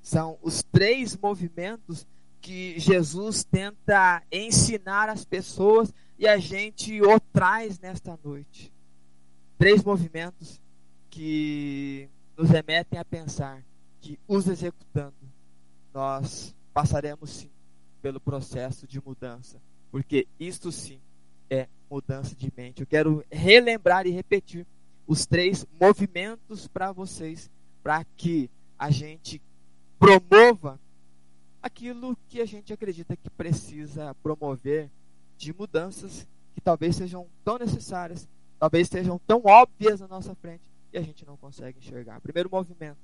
São 0.02 0.38
os 0.42 0.62
três 0.62 1.16
movimentos 1.16 2.06
que 2.40 2.78
Jesus 2.78 3.44
tenta 3.44 4.22
ensinar 4.32 5.08
as 5.08 5.24
pessoas 5.24 5.92
e 6.18 6.26
a 6.26 6.38
gente 6.38 7.00
o 7.02 7.20
traz 7.20 7.78
nesta 7.78 8.18
noite. 8.24 8.72
Três 9.58 9.82
movimentos 9.82 10.60
que 11.10 12.08
nos 12.38 12.50
remetem 12.50 12.96
a 12.96 13.04
pensar 13.04 13.64
que, 14.00 14.16
os 14.28 14.46
executando, 14.46 15.16
nós 15.92 16.54
passaremos 16.72 17.30
sim 17.30 17.50
pelo 18.00 18.20
processo 18.20 18.86
de 18.86 19.04
mudança, 19.04 19.60
porque 19.90 20.28
isto 20.38 20.70
sim 20.70 21.00
é 21.50 21.66
mudança 21.90 22.36
de 22.36 22.52
mente. 22.56 22.80
Eu 22.80 22.86
quero 22.86 23.24
relembrar 23.28 24.06
e 24.06 24.10
repetir 24.10 24.64
os 25.04 25.26
três 25.26 25.66
movimentos 25.80 26.68
para 26.68 26.92
vocês, 26.92 27.50
para 27.82 28.04
que 28.16 28.48
a 28.78 28.88
gente 28.88 29.42
promova 29.98 30.78
aquilo 31.60 32.16
que 32.28 32.40
a 32.40 32.46
gente 32.46 32.72
acredita 32.72 33.16
que 33.16 33.28
precisa 33.30 34.14
promover 34.22 34.88
de 35.36 35.52
mudanças 35.52 36.24
que 36.54 36.60
talvez 36.60 36.94
sejam 36.94 37.26
tão 37.44 37.58
necessárias, 37.58 38.28
talvez 38.60 38.86
sejam 38.86 39.20
tão 39.26 39.42
óbvias 39.44 39.98
na 39.98 40.06
nossa 40.06 40.36
frente 40.36 40.67
e 40.92 40.98
a 40.98 41.02
gente 41.02 41.24
não 41.26 41.36
consegue 41.36 41.78
enxergar. 41.78 42.20
Primeiro 42.20 42.50
movimento 42.50 42.98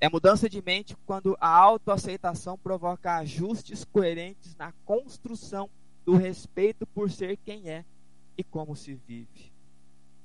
é 0.00 0.08
mudança 0.08 0.48
de 0.48 0.62
mente 0.62 0.96
quando 1.04 1.36
a 1.40 1.48
autoaceitação 1.48 2.56
provoca 2.56 3.16
ajustes 3.16 3.84
coerentes 3.84 4.56
na 4.56 4.72
construção 4.84 5.68
do 6.04 6.16
respeito 6.16 6.86
por 6.86 7.10
ser 7.10 7.36
quem 7.36 7.68
é 7.68 7.84
e 8.36 8.42
como 8.42 8.74
se 8.74 8.94
vive. 9.06 9.52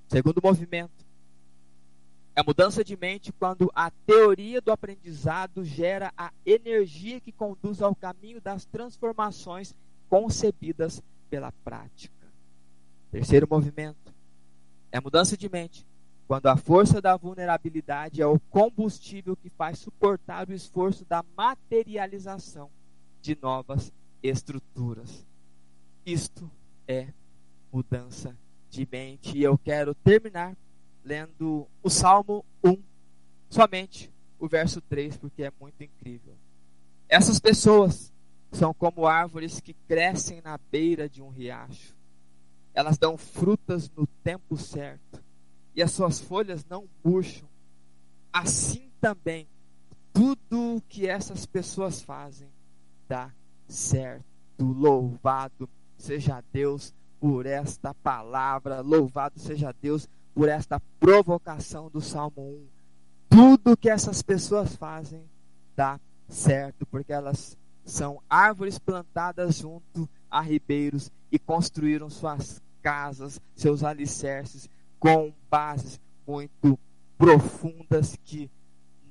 Segundo 0.08 0.40
movimento 0.42 1.06
é 2.36 2.44
mudança 2.44 2.84
de 2.84 2.96
mente 2.98 3.34
quando 3.34 3.72
a 3.74 3.90
teoria 3.90 4.62
do 4.62 4.72
aprendizado 4.72 5.64
gera 5.64 6.14
a 6.18 6.32
energia 6.46 7.20
que 7.20 7.32
conduz 7.32 7.82
ao 7.82 7.96
caminho 7.96 8.42
das 8.42 8.66
transformações 8.66 9.74
concebidas 10.10 11.02
pela 11.30 11.52
prática. 11.64 12.14
Terceiro 13.12 13.48
movimento 13.50 14.14
é 14.92 15.00
mudança 15.00 15.36
de 15.36 15.50
mente 15.50 15.86
quando 16.28 16.48
a 16.48 16.58
força 16.58 17.02
da 17.02 17.16
vulnerabilidade 17.16 18.22
é 18.22 18.26
o 18.26 18.40
combustível 18.40 19.36
que 19.36 19.50
faz 19.50 19.80
suportar 19.80 20.50
o 20.50 20.54
esforço 20.54 21.06
da 21.06 21.24
materialização 21.38 22.70
de 23.22 23.38
novas 23.40 23.92
estruturas. 24.24 25.26
Isto 26.06 26.50
é 26.88 27.08
mudança 27.72 28.36
de 28.70 28.88
mente. 28.92 29.38
E 29.38 29.44
eu 29.44 29.58
quero 29.58 29.94
terminar 29.94 30.56
lendo 31.04 31.68
o 31.84 31.90
Salmo 31.90 32.44
1, 32.64 32.78
somente 33.50 34.12
o 34.40 34.48
verso 34.48 34.82
3, 34.82 35.18
porque 35.18 35.44
é 35.44 35.52
muito 35.60 35.84
incrível. 35.84 36.34
Essas 37.08 37.40
pessoas 37.40 38.12
são 38.52 38.74
como 38.74 39.06
árvores 39.06 39.60
que 39.60 39.76
crescem 39.88 40.42
na 40.42 40.58
beira 40.72 41.08
de 41.08 41.22
um 41.22 41.30
riacho. 41.30 41.94
Elas 42.74 42.98
dão 42.98 43.16
frutas 43.16 43.90
no 43.96 44.08
tempo 44.24 44.58
certo 44.58 45.25
e 45.76 45.84
as 45.84 45.92
suas 45.92 46.20
folhas 46.20 46.66
não 46.70 46.88
murcham. 47.04 47.48
Assim 48.32 48.90
também, 49.02 49.48
tudo 50.14 50.82
que 50.88 51.08
essas 51.08 51.46
pessoas 51.46 52.02
fazem 52.02 52.48
dá 53.08 53.32
certo. 53.68 54.26
Louvado 54.58 55.70
seja 55.98 56.44
Deus 56.54 56.94
por 57.20 57.46
esta 57.46 57.94
palavra, 57.94 58.82
louvado 58.82 59.40
seja 59.40 59.74
Deus 59.82 60.08
por 60.34 60.48
esta 60.48 60.80
provocação 61.00 61.90
do 61.90 62.00
Salmo 62.00 62.42
1. 62.42 62.68
Tudo 63.30 63.78
que 63.78 63.90
essas 63.90 64.22
pessoas 64.22 64.76
fazem 64.76 65.24
dá 65.76 66.00
certo, 66.30 66.86
porque 66.86 67.12
elas 67.12 67.58
são 67.84 68.22
árvores 68.30 68.80
plantadas 68.80 69.58
junto 69.58 70.10
a 70.30 70.42
ribeiros 70.42 71.12
e 71.32 71.38
construíram 71.38 72.10
suas 72.10 72.62
casas, 72.82 73.42
seus 73.56 73.84
alicerces 73.84 74.70
com 75.06 75.32
bases 75.52 76.02
muito 76.26 76.80
profundas 77.16 78.18
que 78.26 78.50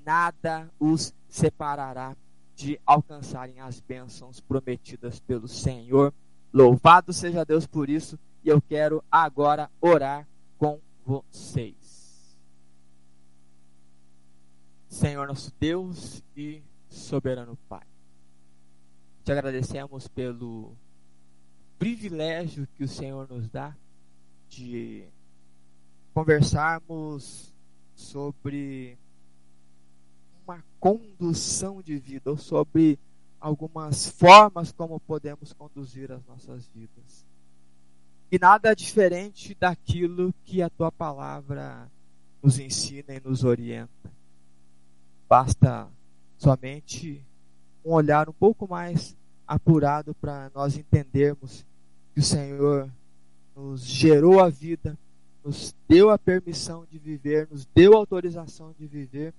nada 0.05 0.69
os 0.81 1.15
separará 1.29 2.17
de 2.57 2.81
alcançarem 2.85 3.61
as 3.61 3.79
bênçãos 3.79 4.41
prometidas 4.41 5.21
pelo 5.21 5.47
Senhor. 5.47 6.13
Louvado 6.53 7.13
seja 7.13 7.45
Deus 7.45 7.65
por 7.65 7.89
isso, 7.89 8.19
e 8.43 8.49
eu 8.49 8.61
quero 8.61 9.05
agora 9.09 9.71
orar 9.81 10.27
com 10.59 10.81
vocês. 11.07 12.37
Senhor 14.89 15.29
nosso 15.29 15.53
Deus 15.61 16.25
e 16.37 16.61
soberano 16.89 17.57
Pai, 17.69 17.87
te 19.23 19.31
agradecemos 19.31 20.09
pelo 20.09 20.77
privilégio 21.79 22.67
que 22.75 22.83
o 22.83 22.89
Senhor 22.89 23.29
nos 23.31 23.49
dá 23.49 23.77
de 24.49 25.07
conversarmos 26.15 27.53
sobre 27.95 28.97
uma 30.47 30.65
condução 30.81 31.83
de 31.83 31.99
vida 31.99 32.31
ou 32.31 32.39
sobre 32.39 32.99
algumas 33.41 34.09
formas 34.09 34.73
como 34.73 34.99
podemos 35.01 35.53
conduzir 35.53 36.11
as 36.13 36.25
nossas 36.25 36.67
vidas 36.69 37.27
e 38.35 38.39
nada 38.39 38.75
diferente 38.75 39.55
daquilo 39.55 40.35
que 40.45 40.61
a 40.61 40.69
tua 40.69 40.91
palavra 40.91 41.89
nos 42.43 42.59
ensina 42.59 43.15
e 43.15 43.21
nos 43.21 43.45
orienta. 43.45 44.13
Basta 45.29 45.89
somente 46.37 47.25
um 47.85 47.93
olhar 47.93 48.29
um 48.29 48.33
pouco 48.33 48.67
mais 48.67 49.17
apurado 49.47 50.17
para 50.17 50.51
nós 50.53 50.77
entendermos 50.77 51.65
que 52.13 52.19
o 52.19 52.25
Senhor 52.25 52.91
nos 53.55 53.85
gerou 53.85 54.41
a 54.41 54.49
vida, 54.49 54.99
nos 55.45 55.75
deu 55.87 56.09
a 56.09 56.19
permissão 56.19 56.87
de 56.87 56.99
viver, 56.99 57.47
nos 57.51 57.67
deu 57.67 57.95
autorização 57.95 58.73
de 58.73 58.87
viver, 58.87 59.35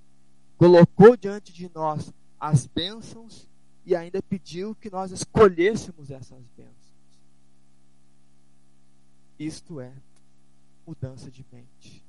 colocou 0.56 1.18
diante 1.18 1.52
de 1.52 1.70
nós 1.74 2.14
as 2.40 2.68
bênçãos 2.68 3.50
e 3.86 3.96
ainda 3.96 4.22
pediu 4.22 4.76
que 4.76 4.90
nós 4.90 5.12
escolhêssemos 5.12 6.12
essas 6.12 6.44
bênçãos. 6.56 6.76
Isto 9.40 9.80
é 9.80 9.92
mudança 10.86 11.30
de 11.32 11.46
mente. 11.52 12.04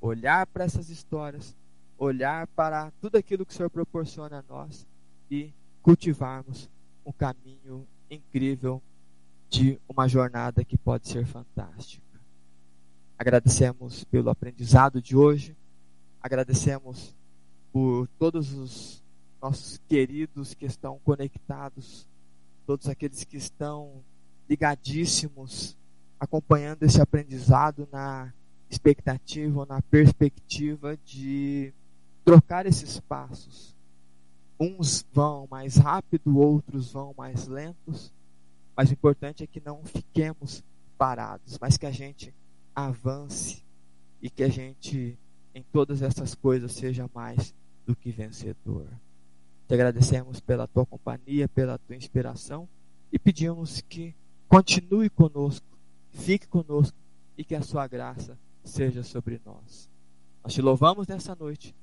Olhar 0.00 0.46
para 0.46 0.64
essas 0.64 0.90
histórias, 0.90 1.54
olhar 1.96 2.46
para 2.48 2.90
tudo 3.00 3.16
aquilo 3.16 3.46
que 3.46 3.52
o 3.52 3.56
Senhor 3.56 3.70
proporciona 3.70 4.40
a 4.40 4.44
nós 4.52 4.86
e 5.30 5.52
cultivarmos 5.82 6.68
um 7.04 7.12
caminho 7.12 7.86
incrível 8.10 8.82
de 9.48 9.80
uma 9.88 10.08
jornada 10.08 10.64
que 10.64 10.76
pode 10.76 11.08
ser 11.08 11.24
fantástica. 11.24 12.05
Agradecemos 13.18 14.04
pelo 14.04 14.28
aprendizado 14.28 15.00
de 15.00 15.16
hoje, 15.16 15.56
agradecemos 16.20 17.16
por 17.72 18.06
todos 18.18 18.52
os 18.52 19.02
nossos 19.40 19.80
queridos 19.88 20.52
que 20.54 20.66
estão 20.66 20.98
conectados, 21.04 22.06
todos 22.66 22.88
aqueles 22.88 23.24
que 23.24 23.36
estão 23.36 24.04
ligadíssimos 24.48 25.76
acompanhando 26.18 26.82
esse 26.82 27.00
aprendizado 27.00 27.88
na 27.90 28.32
expectativa 28.68 29.60
ou 29.60 29.66
na 29.66 29.80
perspectiva 29.82 30.98
de 31.04 31.72
trocar 32.24 32.66
esses 32.66 33.00
passos. 33.00 33.74
Uns 34.58 35.06
vão 35.12 35.46
mais 35.50 35.76
rápido, 35.76 36.38
outros 36.38 36.92
vão 36.92 37.14
mais 37.16 37.46
lentos, 37.46 38.12
mas 38.76 38.90
o 38.90 38.92
importante 38.92 39.42
é 39.42 39.46
que 39.46 39.62
não 39.64 39.82
fiquemos 39.84 40.62
parados, 40.98 41.58
mas 41.58 41.76
que 41.76 41.86
a 41.86 41.90
gente 41.90 42.34
avance 42.76 43.64
e 44.22 44.30
que 44.30 44.44
a 44.44 44.48
gente 44.48 45.18
em 45.52 45.64
todas 45.72 46.02
essas 46.02 46.34
coisas 46.34 46.72
seja 46.72 47.10
mais 47.12 47.52
do 47.84 47.96
que 47.96 48.12
vencedor. 48.12 48.86
Te 49.66 49.74
agradecemos 49.74 50.38
pela 50.38 50.68
tua 50.68 50.86
companhia, 50.86 51.48
pela 51.48 51.78
tua 51.78 51.96
inspiração 51.96 52.68
e 53.10 53.18
pedimos 53.18 53.80
que 53.80 54.14
continue 54.46 55.10
conosco 55.10 55.76
fique 56.16 56.46
conosco 56.48 56.96
e 57.36 57.44
que 57.44 57.54
a 57.54 57.62
sua 57.62 57.86
graça 57.86 58.38
seja 58.64 59.02
sobre 59.02 59.40
nós. 59.44 59.88
Nós 60.42 60.54
te 60.54 60.62
louvamos 60.62 61.06
nessa 61.06 61.34
noite, 61.34 61.74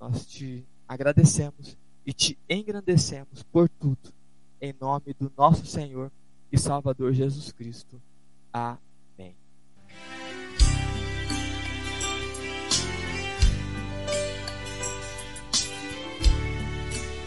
nós 0.00 0.26
te 0.26 0.66
agradecemos 0.88 1.76
e 2.04 2.12
te 2.12 2.38
engrandecemos 2.48 3.42
por 3.44 3.68
tudo, 3.68 4.12
em 4.60 4.74
nome 4.80 5.14
do 5.18 5.30
nosso 5.36 5.66
Senhor 5.66 6.10
e 6.50 6.58
Salvador 6.58 7.12
Jesus 7.12 7.52
Cristo. 7.52 8.00
Amém. 8.52 8.91